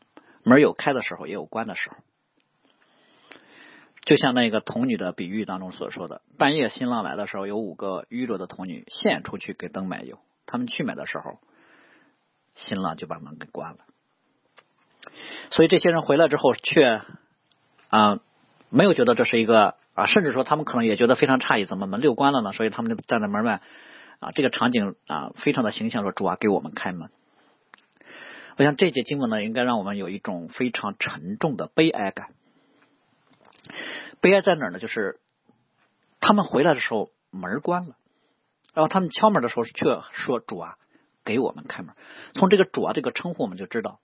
[0.44, 1.98] 门有开的时候，也有关的时候。
[4.04, 10.20] 就像那个童女的比喻当中所说的，半夜新郎来的时候，有五个愚拙的童女献出去给灯买油。
[10.46, 11.40] 他们去买的时候，
[12.54, 13.80] 新郎就把门给关了。
[15.50, 17.02] 所以这些人回来之后，却
[17.90, 18.20] 啊
[18.70, 22.52] 没有觉得这是一个啊，甚至说他们可能也觉得非常诧异，怎么门就关了呢？
[22.52, 23.64] 所以他们就站在门外
[24.26, 27.12] 啊，这个场景啊非常的形象，说主啊，给我们开门。
[28.58, 32.30] 我想这节经文呢，应该让我们有一种非常沉重的悲哀感。
[34.22, 34.80] 悲哀在哪儿呢？
[34.80, 35.20] 就是
[36.20, 37.98] 他们回来的时候门关了，
[38.74, 40.78] 然后他们敲门的时候却说：“主啊，
[41.24, 41.94] 给我们开门。”
[42.34, 44.00] 从这个“主啊”这个称呼，我们就知道，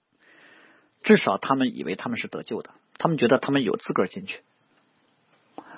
[1.02, 4.44] 至少他们以为他们是得救的，他们觉得他们有资格进去。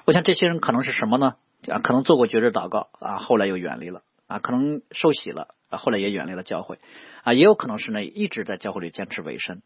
[0.04, 1.36] 我想这些人可能是什么呢？
[1.70, 4.02] 啊，可能做过绝志祷告啊，后来又远离了
[4.34, 6.80] 啊，可能受洗了啊，后来也远离了教会
[7.24, 9.62] 啊，也有可能是呢一直在教会里坚持委身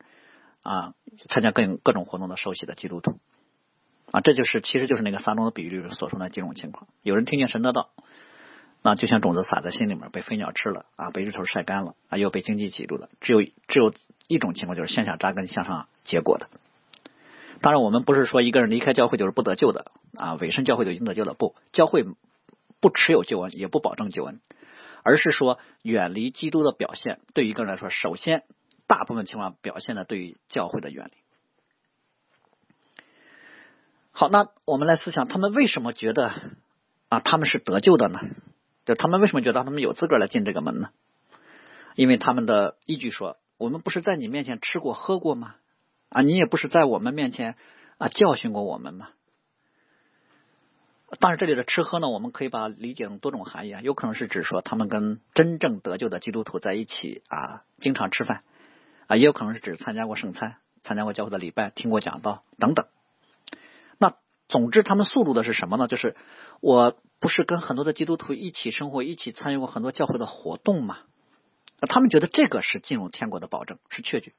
[0.61, 0.93] 啊，
[1.29, 3.19] 参加各各种活动的受洗的基督徒。
[4.11, 6.87] 啊，这就是其实就是那个撒种的比喻里所说的几种情况。
[7.01, 7.91] 有人听见神的道，
[8.81, 13.09] 那就像种子撒在心里面，被飞鸟吃了啊，被日头晒干了啊，又被经济挤住了。
[13.21, 13.93] 只有只有
[14.27, 16.49] 一种情况，就是向下扎根，向上结果的。
[17.61, 21.33] 当然，我们不是说一个人离开教会就是不得救的啊，委身教会就已经得救了。
[21.33, 22.05] 不，教会
[22.79, 24.39] 不持有救恩，也不保证救恩，
[25.07, 28.43] 而是说远离基督的表现，对于一个人来说，首先
[28.87, 31.17] 大部分情况表现的对于教会的远离。
[34.11, 36.33] 好，那我们来思想，他们为什么觉得
[37.07, 38.19] 啊他们是得救的呢？
[38.83, 40.89] 就他们为什么觉得他们有资格来进这个门呢？
[41.95, 45.55] 因为他们的依据说，我们不是在你面前吃过喝过吗？
[46.09, 47.55] 啊，你也不是在我们面前
[47.97, 49.07] 啊教训过我们吗？
[51.19, 58.43] 当然，这里的吃喝呢，我们可以把理解成多种含义啊，有可能是指说他们跟真正得救的基督徒在一起啊，经常吃饭
[59.07, 62.87] 啊，也有可能是指参加过圣餐、参加过教会的礼拜、听过讲道等等。
[63.97, 64.15] 那
[64.49, 65.87] 总之，他们诉诸的是什么呢？
[65.87, 66.17] 就是
[66.59, 70.97] 我不是跟很多的基督徒一起生活，一起参与过很多教会的活动吗？
[71.87, 74.33] 他们觉得这个是进入天国的保证，是确据。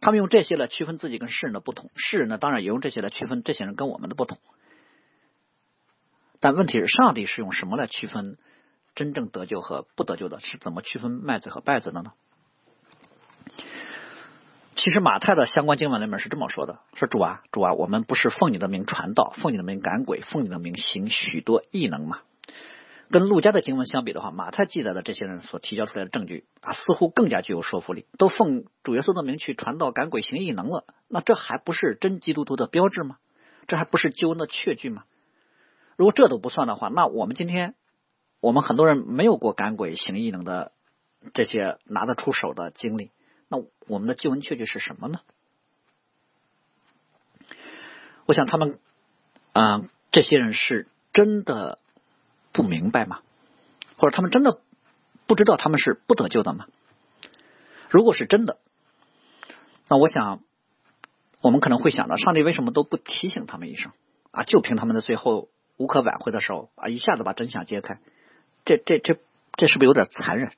[0.00, 4.38] 他们用这些来区分自己跟世人的不同，世人呢，当然也用这些来区分这些人跟我们的不同。
[6.42, 8.36] 但问题是，上帝是用什么来区分
[8.96, 10.40] 真正得救和不得救的？
[10.40, 12.12] 是怎么区分麦子和稗子的呢？
[14.74, 22.18] 其实马太的相关经文里面是这么说的：说主啊，主啊，我们不是奉你的名传道，奉你的名赶鬼，奉你的名行许多异能吗？
[23.12, 28.06] 跟路加的经文相比的话，马太记载的这些人所提交出来的证据啊，似乎更加具有说服力。
[28.18, 33.18] 都奉主耶稣的名去传道、赶鬼、行异能了，那这还不是真基督徒的标志吗？
[33.68, 35.04] 这还不是救恩的确据吗？
[35.96, 37.74] 如果这都不算的话，那我们今天
[38.40, 40.72] 我们很多人没有过赶鬼、行异能的
[41.34, 43.10] 这些拿得出手的经历。
[43.48, 45.20] 那我们的救恩确据是什么呢？
[48.24, 48.78] 我想他们
[49.52, 51.78] 啊，这些人是真的
[52.52, 53.20] 不明白吗？
[53.96, 54.60] 或者他们真的
[55.26, 56.66] 不知道他们是不得救的吗？
[57.90, 58.58] 如果是真的，
[59.88, 60.40] 那我想
[61.42, 63.92] 我们可能会想到，上帝为什么都不提醒他们一声
[64.30, 64.44] 啊？
[64.44, 65.48] 就凭他们的最后
[65.82, 67.98] 无可挽回的时候啊，一下子把真相揭开，
[68.64, 69.18] 这这这
[69.56, 70.52] 这是不是有点残忍？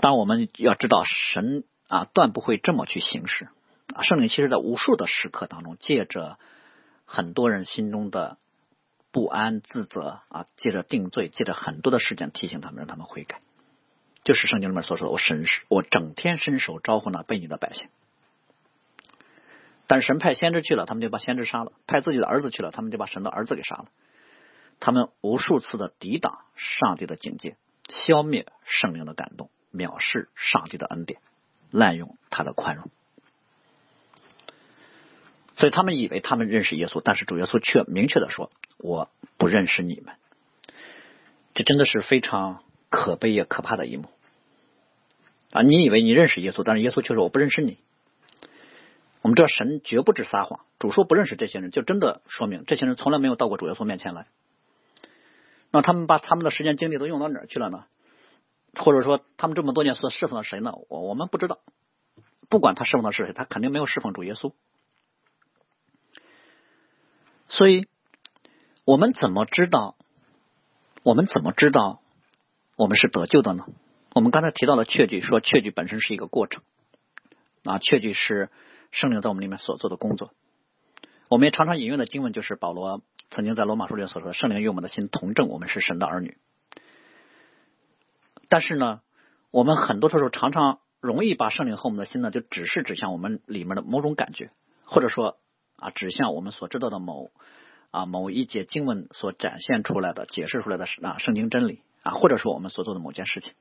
[0.00, 3.50] 当我们要知道，神啊断不会这么去行事
[3.94, 4.02] 啊。
[4.04, 6.38] 圣灵其实在无数的时刻当中，借着
[7.04, 8.38] 很多人心中的
[9.10, 13.42] 不安、自责啊，借着定罪，借着很多的事件提醒他们，让他们悔改。
[14.24, 17.90] 就是圣经里面所说的：“我伸手，我整天伸手招呼那悖逆的百姓。”
[19.90, 23.86] 但神派先知去了，他们就把先知杀了；派自己的儿子去了，他们就把神的儿子给杀了。
[24.78, 27.56] 他们无数次的抵挡上帝的警戒，
[27.88, 29.50] 消灭圣灵的感动。
[29.72, 31.20] 藐视上帝的恩典，
[31.72, 32.88] 滥用他的宽容，
[35.56, 40.14] 所以他们以为他们认识耶稣，但是主耶稣却明确的说：“我不认识你们。”
[41.54, 44.08] 这真的是非常可悲也可怕的一幕
[45.50, 45.62] 啊！
[45.62, 47.78] 你以为你认识耶稣，但是耶稣却说：“我不认识你。”
[49.22, 54.26] 我们知道神绝不止撒谎，主说不认识这些人，就真的说明这些人从来没有到过主耶稣面前来。
[55.70, 57.84] 那他们把他们的时间精力都用到哪儿去了呢？
[58.74, 60.72] 或者说，他们这么多年是侍奉的谁呢？
[60.88, 61.58] 我我们不知道。
[62.48, 64.52] 不管他侍奉的是谁，他肯定没有侍奉主耶稣。
[67.48, 67.86] 所以，
[68.84, 69.96] 我们怎么知道？
[71.02, 72.02] 我们怎么知道
[72.76, 73.66] 我们是得救的呢？
[74.14, 76.62] 我们刚才提到了确据，说确据本身是一个过程
[77.64, 78.50] 啊，确据是
[78.90, 80.32] 圣灵在我们里面所做的工作。
[81.28, 86.38] 我们也常常引用的经文就是保罗曾经在罗马书里所说的：“圣灵与我们的心同证，我们是神的儿女。”
[88.48, 89.00] 但是呢，
[89.52, 94.50] 我们很多时候常常容易把圣灵和我们的心呢，就只是指向我们里面的某种感觉，
[94.84, 95.38] 或者说
[95.76, 97.30] 啊，指向我们所知道的某
[97.92, 103.54] 啊某一节经文所展现出来的、解释出来的啊圣经真理啊，或者说我们所做的某件事情。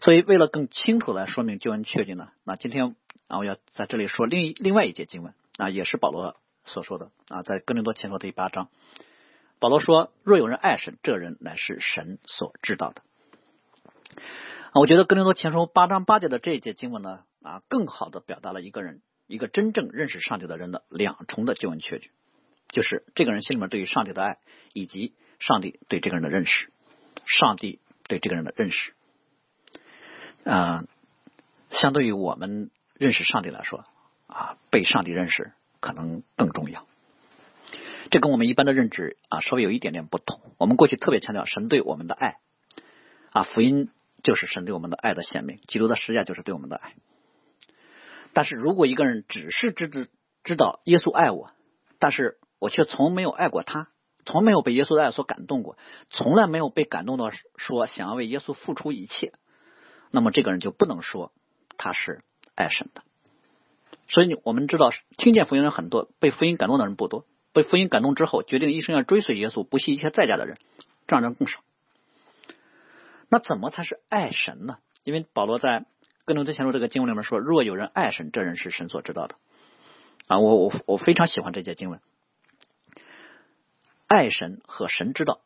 [0.00, 2.94] 所以，为了更清楚来说明救恩确据呢，那今天
[3.28, 8.68] 啊，我要在这里说另另外一节经文啊，也是保罗所说的啊，在哥林多前书第八章，
[9.58, 13.02] 保罗说：“若有人爱神，这人乃是神所知道的。”
[14.72, 22.10] 啊我觉得哥林多前书八章八节的这一节经文呢，啊，更好的表达了一个人一个真正认识上帝的人的两重的救恩确据，
[22.68, 24.38] 就是这个人心里面对于上帝的爱，
[24.72, 26.70] 以及上帝对这个人的认识，
[27.24, 28.92] 上帝对这个人的认识，
[30.44, 30.84] 啊，
[31.70, 32.70] 相对于我们
[33.04, 33.84] 认识上帝来说，
[34.28, 36.86] 啊，被上帝认识可能更重要。
[38.10, 40.40] 这跟我们一般的认知啊，稍微有一点点不同。
[40.56, 42.38] 我们过去特别强调神对我们的爱。
[43.30, 43.90] 啊，福音
[44.22, 46.94] 就是神对我们的爱的显明，基督的十架就是对我们的爱。
[48.32, 50.08] 但是如果一个人只是知知
[50.42, 51.50] 知道耶稣爱我，
[51.98, 53.88] 但是我却从没有爱过他，
[54.24, 55.76] 从没有被耶稣的爱所感动过，
[56.08, 59.34] 从来没有被感动到说想要为耶稣付出一切，
[60.10, 61.32] 那么这个人就不能说
[61.76, 62.22] 他是
[62.54, 63.02] 爱神的。
[64.06, 67.24] 所以我们知道，听见福音的人很多，被福音感动的人不多。
[67.52, 70.58] 被福音感动之后，决定一生要追随耶稣，不惜一切代价的人，
[71.06, 71.60] 这样的人更少。
[73.28, 74.78] 那怎么才是爱神呢？
[75.04, 75.86] 因为保罗在
[76.24, 79.36] 哥林多前书这个经文里面说：“若有人爱神，这人是神所知道的。”
[80.26, 82.00] 啊，我我我非常喜欢这节经文，
[84.06, 85.40] 爱神和神知道，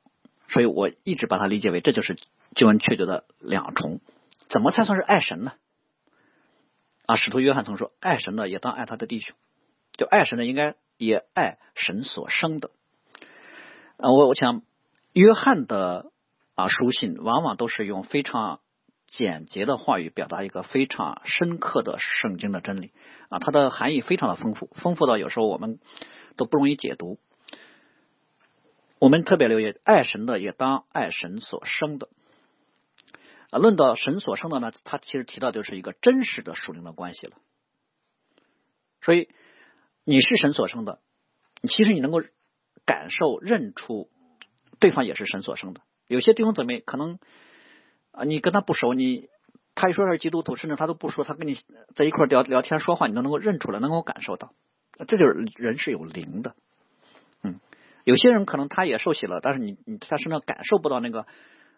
[0.49, 2.17] 所以我一直把它理解为这就是
[2.55, 4.01] 经文确凿的两重。
[4.49, 5.53] 怎么才算是爱神呢？
[7.09, 9.35] 啊，使徒约翰曾说：“爱神的也当爱他的弟兄。”
[9.99, 12.71] 就爱神的应该也爱神所生的。
[13.97, 14.63] 啊，我我想
[15.13, 16.13] 约翰的。
[16.55, 18.59] 啊，书信往往都是用非常
[19.07, 22.91] 简洁的话语表达一个非常深刻的圣经的真理
[23.29, 25.79] 啊，它的含义非常的丰富，丰富到有时候我们
[26.37, 27.21] 都不容易解读。
[28.99, 32.09] 我们特别留意，爱神的也当爱神所生的
[33.51, 33.59] 啊。
[33.59, 37.37] 论到神所生的呢，他其实提到就是一个真实的属灵的关系了。
[39.01, 39.29] 所以
[40.05, 41.01] 你是神所生的，
[41.69, 42.21] 其实你能够
[42.85, 44.11] 感受认出
[44.79, 45.81] 对方也是神所生的。
[46.07, 47.19] 有些弟兄姊妹可能
[48.13, 49.29] 啊，你跟他不熟，你
[49.75, 51.57] 他一说是基督徒，甚至他都不说，他跟你
[51.95, 54.53] 在一块聊聊天说话，你都能够认出来，能够感受到，
[55.07, 56.57] 这就是人是有灵的。
[57.43, 57.61] 嗯，
[58.05, 61.27] 有些人可能他也受洗了，但是你你他身上感受不到那个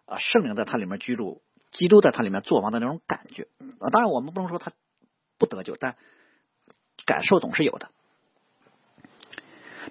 [0.07, 3.49] 啊圣灵在他里面居住，基督在他里面做王的那种感觉。
[3.79, 4.73] 啊，当然我们不能说他
[5.39, 5.97] 不得救，但
[7.07, 7.91] 感受总是有的。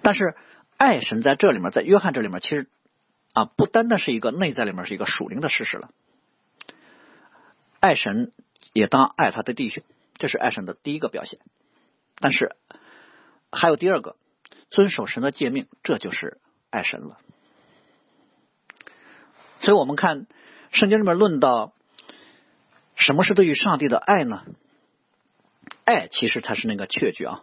[0.02, 0.36] 但是
[0.76, 2.68] 爱神在这里面，在约翰这里面，其实。
[3.32, 5.92] 啊，不单单是一个内在里面是一个属灵的事实了。
[7.78, 8.32] 爱神
[8.72, 11.38] 也当爱他的弟兄，这是爱神的第一个表现。
[12.16, 12.56] 但是
[13.52, 14.16] 还有第二个，
[14.68, 16.40] 遵守神的诫命，这就是
[16.70, 17.20] 爱神了。
[19.60, 20.26] 所以我们看
[20.70, 21.72] 圣经里面论到
[22.94, 24.42] 什么是对于上帝的爱呢？
[25.84, 27.42] 爱其实才是那个确据啊。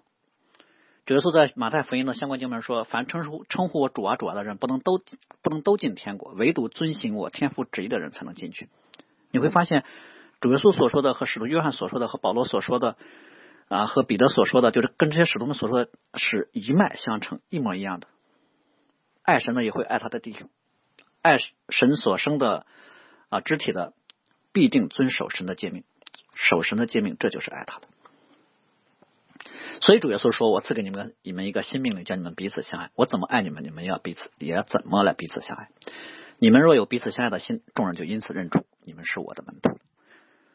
[1.05, 5.01] 主耶稣在马太福音的相关经文说：“凡称呼称呼我主啊主啊的人，不能都
[5.41, 8.69] 不能都进天国，唯独遵行我天父旨意的人才能进去。”
[9.31, 9.83] 你会发现，
[10.41, 12.97] 主耶稣所说的和使徒约翰所说的和保罗所说的
[13.69, 18.07] 啊和彼得所说的，就是跟这些使徒们所说的是一脉相承，一模一样的。
[19.23, 20.49] 爱神呢也会爱他的弟兄，
[21.21, 21.37] 爱
[21.69, 22.65] 神所生的
[23.29, 23.93] 啊肢体的，
[24.53, 25.83] 必定遵守神的诫命，
[26.35, 27.87] 守神的诫命，这就是爱他的。
[29.81, 32.89] 所以主耶稣说：“我赐给你们你们一个新命令，叫你们彼此相爱。
[32.95, 35.69] 我怎么爱你们，你们要彼此也要怎么来彼此相爱。
[36.39, 39.79] 你们若有彼此相爱的心，众人就因此认出你们是我的门徒。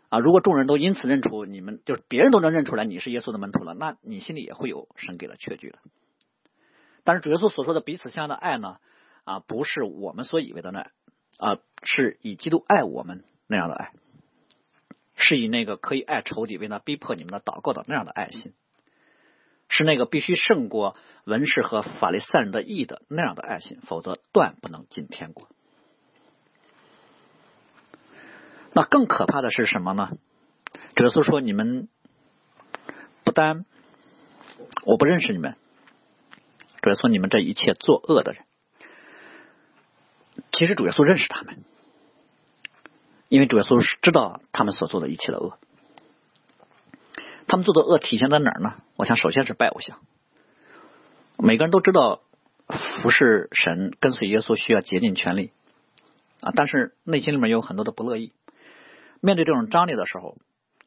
[0.09, 5.79] 啊，如果众人都因此认出你们，就是别人都能认出来你是耶稣的门徒了，那你心里也会有神给了确据了。
[7.05, 8.79] 但是主耶稣所说的彼此相爱的爱呢？
[9.25, 10.91] 啊，不是我们所以为的那
[11.43, 13.93] 啊，是以基督爱我们那样的爱，
[15.17, 18.55] 是以那个可以爱仇敌为那逼迫你们的祷告的那样的爱心。”
[19.75, 25.49] 是那个必须胜过文士和法利赛人的义的那样的爱心，否则断不能进天国。
[28.75, 30.11] 那更可怕的是什么呢？
[30.97, 31.89] 耶稣说：“你们
[33.25, 33.65] 不单
[34.85, 35.57] 我不认识你们，
[36.83, 38.45] 主耶稣你们这一切作恶的人，
[40.53, 41.65] 其实主耶稣认识他们，
[43.29, 45.59] 因为主耶稣是知道他们所做的一切的恶。”
[47.49, 48.77] 他们做的恶体现在哪儿呢？
[48.97, 49.99] 我想，首先是拜偶像。
[51.37, 52.23] 每个人都知道
[53.03, 55.51] 服侍神、跟随耶稣需要竭尽全力
[56.41, 58.33] 啊，但是内心里面有很多的不乐意。
[59.21, 60.39] 面对这种张力的时候，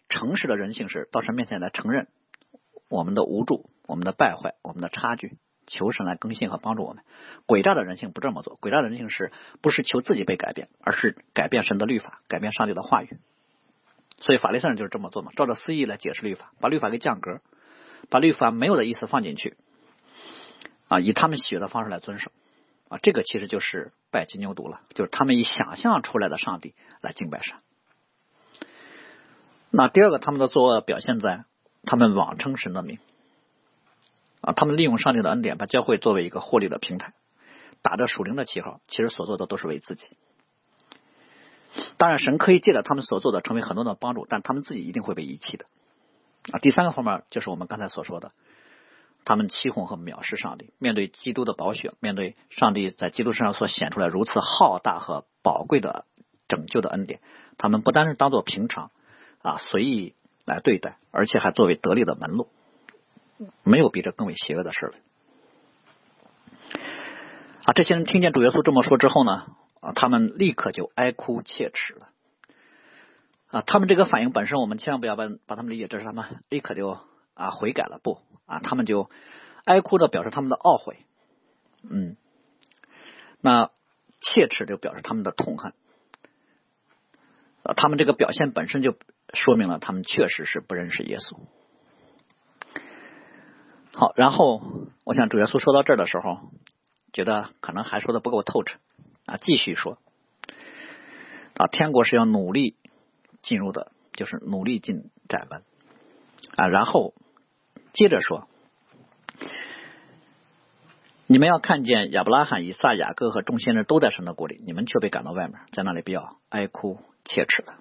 [0.10, 2.08] 诚实的人性是到神面前来承认
[2.90, 5.38] 我们的无助、我们的败坏、我们的差距，
[5.68, 7.04] 求神来更新和帮助我们。
[7.48, 13.18] 诡诈的人性不这么做，诡诈的人性是不是求自己被改变，而是改变神的律法，改变上帝的话语。
[14.20, 17.42] 所以法利赛人就是这么做嘛，照着私意来解释律法，把律法给降格，
[18.10, 19.58] 把律法没有的意思放进去。
[20.88, 22.32] 啊，以他们喜悦的方式来遵守，
[22.90, 27.56] 啊，这个其实就是拜金牛犊了，就是他们以想象出来的上帝来敬拜神。
[29.72, 31.46] 那第二个，他们的作恶表现在
[31.84, 33.00] 他们妄称神的名，
[34.42, 37.14] 啊，他们利用上帝的恩典，把教会作为一个获利的平台，
[37.82, 40.06] 打着属灵的旗号，其实所做的都是为自己。
[41.98, 45.66] 当然，神可以借着他们所做的成为很多的帮助，但他们自己一定会被遗弃的。
[46.52, 48.32] 啊，第三个方面就是我们刚才所说的。
[49.28, 56.06] 他们欺哄和藐视上帝，面对基督的宝血，面对上帝在基督身上所显出来如此浩大和宝贵的
[56.48, 57.22] 拯救的恩典，
[57.58, 58.92] 他们不单是当做平常
[59.42, 60.14] 啊随意
[60.46, 62.50] 来对待，而且还作为得力的门路，
[63.64, 64.94] 没有比这更为邪恶的事了。
[67.66, 69.48] 啊，这些人听见主耶稣这么说之后呢，
[69.82, 72.10] 啊，他们立刻就哀哭切齿了。
[73.48, 77.00] 啊，他们这个反应本身，我们千万不要把把他们理解这是他们立刻就
[77.34, 78.20] 啊悔改了，不。
[78.46, 79.10] 啊，他们就
[79.64, 81.00] 哀哭的表示他们的懊悔，
[81.90, 82.16] 嗯，
[83.42, 83.72] 那
[84.22, 85.74] 切齿就表示他们的痛恨，
[87.64, 88.96] 啊，他们这个表现本身就
[89.34, 91.40] 说明了他们确实是不认识耶稣。
[93.96, 94.62] 好，然后
[95.06, 96.52] 我想主耶稣说到这儿的时候，
[97.14, 98.78] 觉得可能还说的不够透彻，
[99.26, 99.98] 啊，继续说，
[101.56, 102.76] 啊，天国是要努力
[103.42, 105.64] 进入的，就是努力进窄门，
[106.56, 107.14] 啊，然后。
[107.98, 108.50] 接着说，
[111.28, 117.74] 你们要看见亚伯拉罕、以撒、雅各和众先人都在神的国里，你们却被赶到外面，在那里比较哀哭切齿的。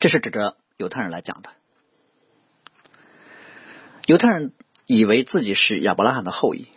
[0.00, 1.50] 这是指着犹太人来讲的。
[4.06, 4.52] 犹太人
[4.86, 6.68] 以为自己是亚伯拉罕的后裔，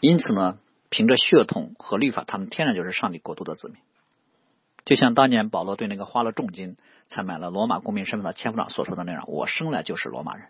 [0.00, 0.58] 因此呢，
[0.88, 3.76] 凭着血统和律法，他们天然就是上帝国度的子民。
[4.84, 6.76] 就像当年保罗对那个花了重金
[7.08, 10.48] 才买了罗马公民身份的千夫长所说的那样：“我生来就是罗马人。”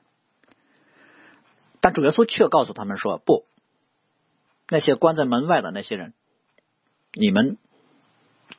[1.81, 3.45] 但主耶稣却告诉他们说：“不，
[4.69, 6.15] 那些关在门外的那些人，
[7.13, 7.59] 你们，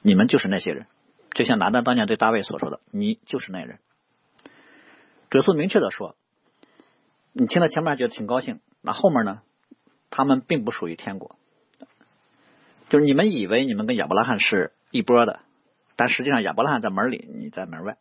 [0.01, 0.87] 你们就是那些人。”
[1.33, 3.79] 就像拿单当年对大卫所说的：“你就是那人。”
[5.29, 6.15] 主耶稣明确的说
[7.37, 9.41] ：“你听到前面觉得挺高兴，那后面呢？
[10.09, 11.35] 他们并不属于天国，
[12.87, 15.41] 就是你们以为你们跟亚伯拉罕是一波的。”
[15.97, 17.97] 但实际上，亚伯拉罕在门里，你在门外。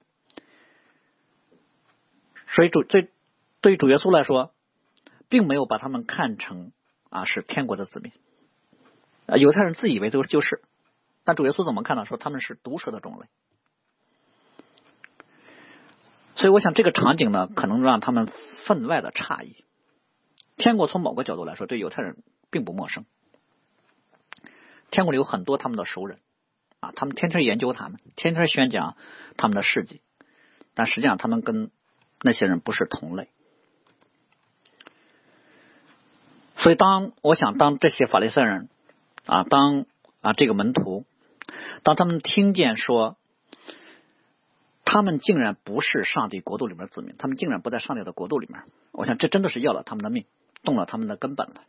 [2.47, 3.11] 所以主对
[3.61, 4.53] 对于主耶稣来说，
[5.29, 6.71] 并没有把他们看成
[7.11, 8.13] 啊是天国的子民。
[9.37, 10.63] 犹太人自以为都就是，
[11.25, 12.05] 但主耶稣怎么看呢？
[12.05, 13.27] 说他们是毒蛇的种类。
[16.45, 18.29] 所以，我想这个场景呢，可能让他们
[18.67, 19.65] 分外的诧异。
[20.59, 23.07] 天国从某个角度来说，对犹太人并不陌生。
[24.91, 26.19] 天国里有很多他们的熟人。
[26.81, 28.95] 啊，他们天天研究他们，天天宣讲
[29.39, 30.03] 他们的事迹，
[30.75, 31.71] 但实际上他们跟
[32.21, 33.31] 那些人不是同类。
[36.59, 38.69] 所以，当我想，当这些法利赛人
[39.25, 39.87] 啊，当
[40.21, 41.07] 啊这个门徒，
[41.83, 43.17] 当他们听见说，
[44.85, 48.63] 他们竟然不是上帝国度里面子民，他们竟然不在上帝的国度里面，
[48.93, 50.27] 我想这真的是要了他们的命，
[50.63, 51.63] 动了他们的根本了。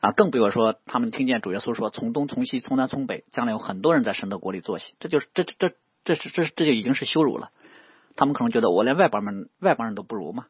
[0.00, 5.70] 啊，更不要说他们听见主耶稣说：“从东从西，从南从北，将来有很多人在神的国里坐席。”这就是这这
[6.04, 7.50] 这这这就已经是羞辱了。
[8.14, 10.46] 他们可能觉得我连外邦人外邦人都不如吗？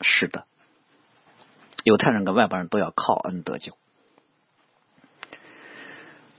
[0.00, 0.46] 是的，
[1.82, 3.72] 犹太人跟外邦人都要靠恩得救。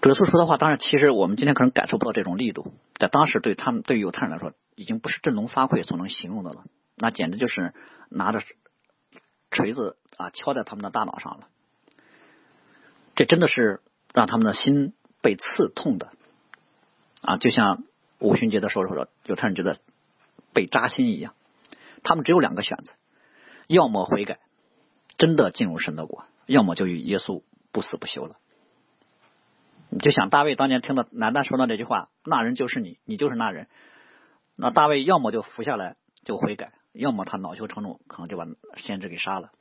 [0.02, 6.64] 主耶稣说的话，当然，其实我们今天可能感受不到这种力度，在当时对他们对犹太人来说，已经不是振聋发聩所能形容的了。
[6.96, 7.74] 那简直就是
[8.10, 8.42] 拿着
[9.52, 11.48] 锤子啊敲在他们的大脑上了。
[13.16, 13.82] 这真的是
[14.14, 16.14] 让他们的心被刺痛的
[17.22, 17.36] 啊！
[17.36, 17.84] 就像
[18.20, 19.80] 五旬节的时候说，犹太人觉得
[20.54, 21.34] 被扎心一样。
[22.04, 22.94] 他们只有两个选择：
[23.68, 24.40] 要么悔改，
[25.18, 27.44] 真的进入神的国；要么就与耶稣
[27.74, 28.38] 不死不休了。
[30.00, 33.68] 就想大卫当年听到南丹说的这句话：“那人就是你，你就是那人。”
[34.58, 38.46] 那大卫要么就服下来就悔改，要么他恼羞成怒，可能就把
[38.78, 39.52] 先知给杀了。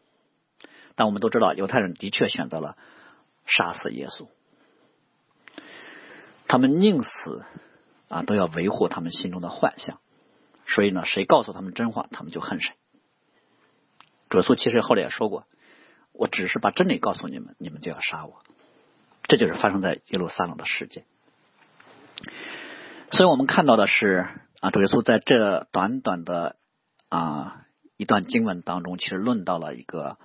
[0.95, 2.76] 但我们都知道，犹太人的确选择了。
[3.51, 4.28] 杀死耶稣，
[6.47, 7.47] 他们宁死
[8.09, 10.01] 啊，都要维护他们心中的幻象，
[10.66, 12.74] 所以呢，谁告诉他们真话，他们就恨谁。
[14.28, 15.47] 主耶稣其实后来也说过
[16.12, 18.43] ：“我只是把真理告诉你们，你们就要杀我。”
[19.29, 21.05] 这就是发生在耶路撒冷的事件。
[23.11, 24.26] 所以我们看到的是
[24.61, 26.57] 啊，主耶稣在这短短的
[27.09, 27.64] 啊
[27.97, 30.18] 一段经文当中，其实论到了一个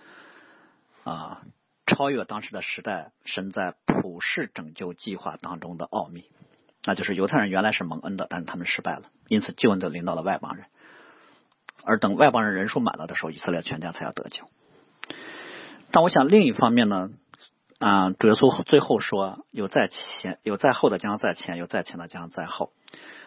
[1.04, 1.44] 啊
[1.86, 6.32] 超越当时的时代，神在普世拯救计划当中的奥秘。
[6.86, 10.66] 那就是犹太人原来是蒙恩的，但是他们失败了，因此救恩就临到了外邦人。
[11.86, 14.50] 而等外邦人人数满了的时候，以色列全家才要得救。
[15.92, 17.10] 但我想另一方面呢，
[17.84, 22.72] 啊，主耶稣最后说：“有在前，有在后的将在前，有在前的将在后。”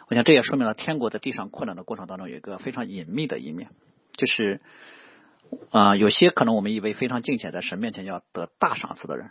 [0.09, 3.68] 我想这也说明了天国在地上扩展的过程当中有一个非常隐秘的一面，
[4.14, 4.62] 就是
[5.70, 9.30] 啊，有些可能我们以为非常敬虔，在神面前要得大赏赐的人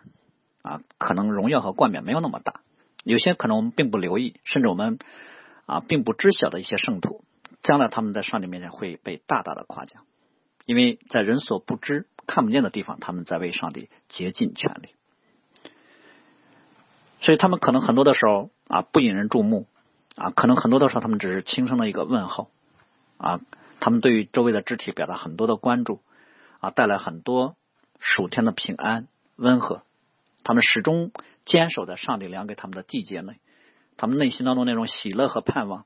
[0.62, 2.62] 啊，可能荣耀和冠冕没有那么大。
[3.04, 5.00] 有些可能我们并不留意，甚至我们
[5.66, 7.24] 啊并不知晓的一些圣徒，
[7.64, 10.04] 将来他们在上帝面前会被大大的夸奖，
[10.68, 14.90] 因为在人所不知、看不见的地方，他们在为上帝竭尽全力。
[17.20, 19.68] 所以他们可能很多的时候啊不引人注目
[20.16, 22.50] 啊，可能很多的时候他们只是轻声的一个问候
[23.18, 23.40] 啊，
[23.80, 26.02] 他们对于周围的肢体表达很多的关注
[26.60, 27.56] 啊，带来很多
[28.00, 29.84] 暑天的平安温和，
[30.44, 31.12] 他们始终。
[31.48, 33.40] 坚守在上帝量给他们的地界内，
[33.98, 35.86] 他们内心当中那种喜乐和盼望，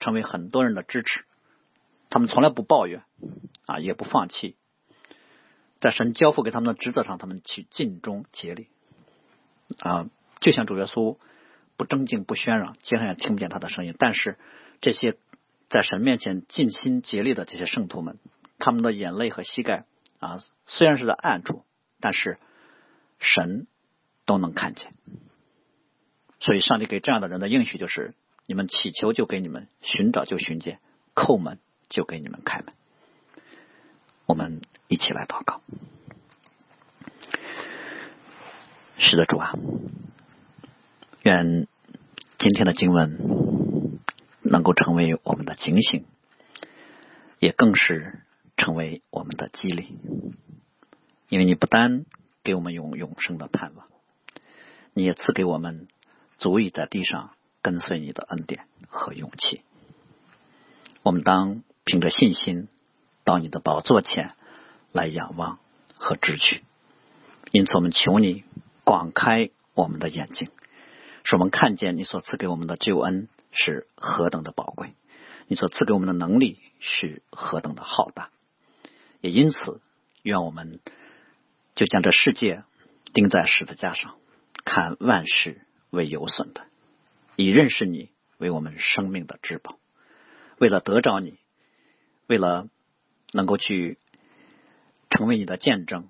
[0.00, 1.24] 成为很多人的支持。
[2.10, 3.04] 他们从来不抱怨，
[3.64, 4.56] 啊，也不放弃，
[5.80, 8.66] 在神交付给他们的职责上，他们去尽忠竭力。
[9.78, 10.08] 啊，
[10.40, 11.16] 就像主耶稣
[11.76, 13.94] 不争竞不喧嚷，街上也听不见他的声音。
[13.98, 14.38] 但是
[14.80, 15.16] 这些
[15.68, 18.18] 在神面前尽心竭力的这些圣徒们，
[18.58, 19.84] 他们的眼泪和膝盖
[20.18, 21.64] 啊，虽然是在暗处，
[22.00, 22.38] 但是
[23.18, 23.66] 神。
[24.28, 24.92] 都能看见，
[26.38, 28.12] 所以上帝给这样的人的应许就是：
[28.44, 30.80] 你们祈求就给你们，寻找就寻见，
[31.14, 31.58] 叩门
[31.88, 32.74] 就给你们开门。
[34.26, 35.62] 我们一起来祷告。
[38.98, 39.54] 是的，主啊，
[41.28, 41.68] 愿
[42.38, 43.98] 今天的经文
[44.40, 46.06] 能够成为我们的警醒，
[47.38, 48.22] 也更是
[48.56, 49.98] 成为我们的激励，
[51.28, 52.06] 因为你不单
[52.42, 53.88] 给我们永永生的盼望。
[54.94, 55.86] 你也赐给我们
[56.38, 59.60] 足以在地上跟随你的恩典和勇气。
[61.02, 62.68] 我们当凭着信心
[63.24, 64.32] 到你的宝座前
[64.92, 65.58] 来仰望
[65.98, 66.64] 和支取。
[67.52, 68.44] 因此，我们求你
[68.82, 70.48] 广开我们的眼睛，
[71.28, 74.94] 使我们看见你所赐给我们的救恩是何等的宝贵，
[75.46, 78.30] 你所赐给我们的能力是何等的浩大。
[79.20, 79.82] 也因此，
[80.22, 80.80] 愿我们
[81.74, 82.64] 就将这世界
[83.12, 84.14] 钉在十字架上。
[84.64, 85.60] 看万事
[85.90, 86.64] 为有损的，
[87.36, 89.78] 以认识你为我们生命的至宝。
[90.56, 91.38] 为了得着你，
[92.26, 92.70] 为了
[93.32, 93.98] 能够去
[95.10, 96.08] 成为你的见证，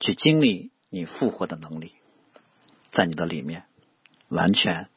[0.00, 1.92] 去经历你复活的能力，
[2.90, 3.66] 在你的里面
[4.34, 4.88] 完全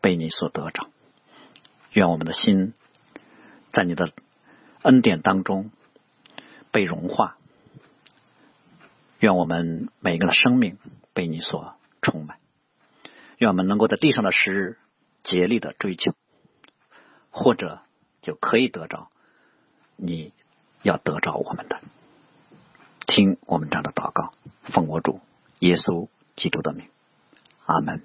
[0.00, 0.88] 被你所得着。
[1.92, 2.74] 愿我们的心
[3.72, 4.12] 在你的
[4.82, 5.70] 恩典当中
[6.70, 7.36] 被融化。
[9.18, 10.78] 愿我们每个的生命
[11.12, 11.74] 被你所。
[12.02, 12.38] 充满，
[13.36, 14.78] 愿我们能够在地上的时日
[15.22, 16.14] 竭力的追求，
[17.30, 17.82] 或者
[18.22, 19.10] 就可以得着
[19.96, 20.32] 你
[20.80, 21.82] 要得着我们的。
[23.06, 24.32] 听我们这样的祷告，
[24.72, 25.20] 奉我主
[25.58, 26.88] 耶稣基督的名，
[27.66, 28.00] 阿门。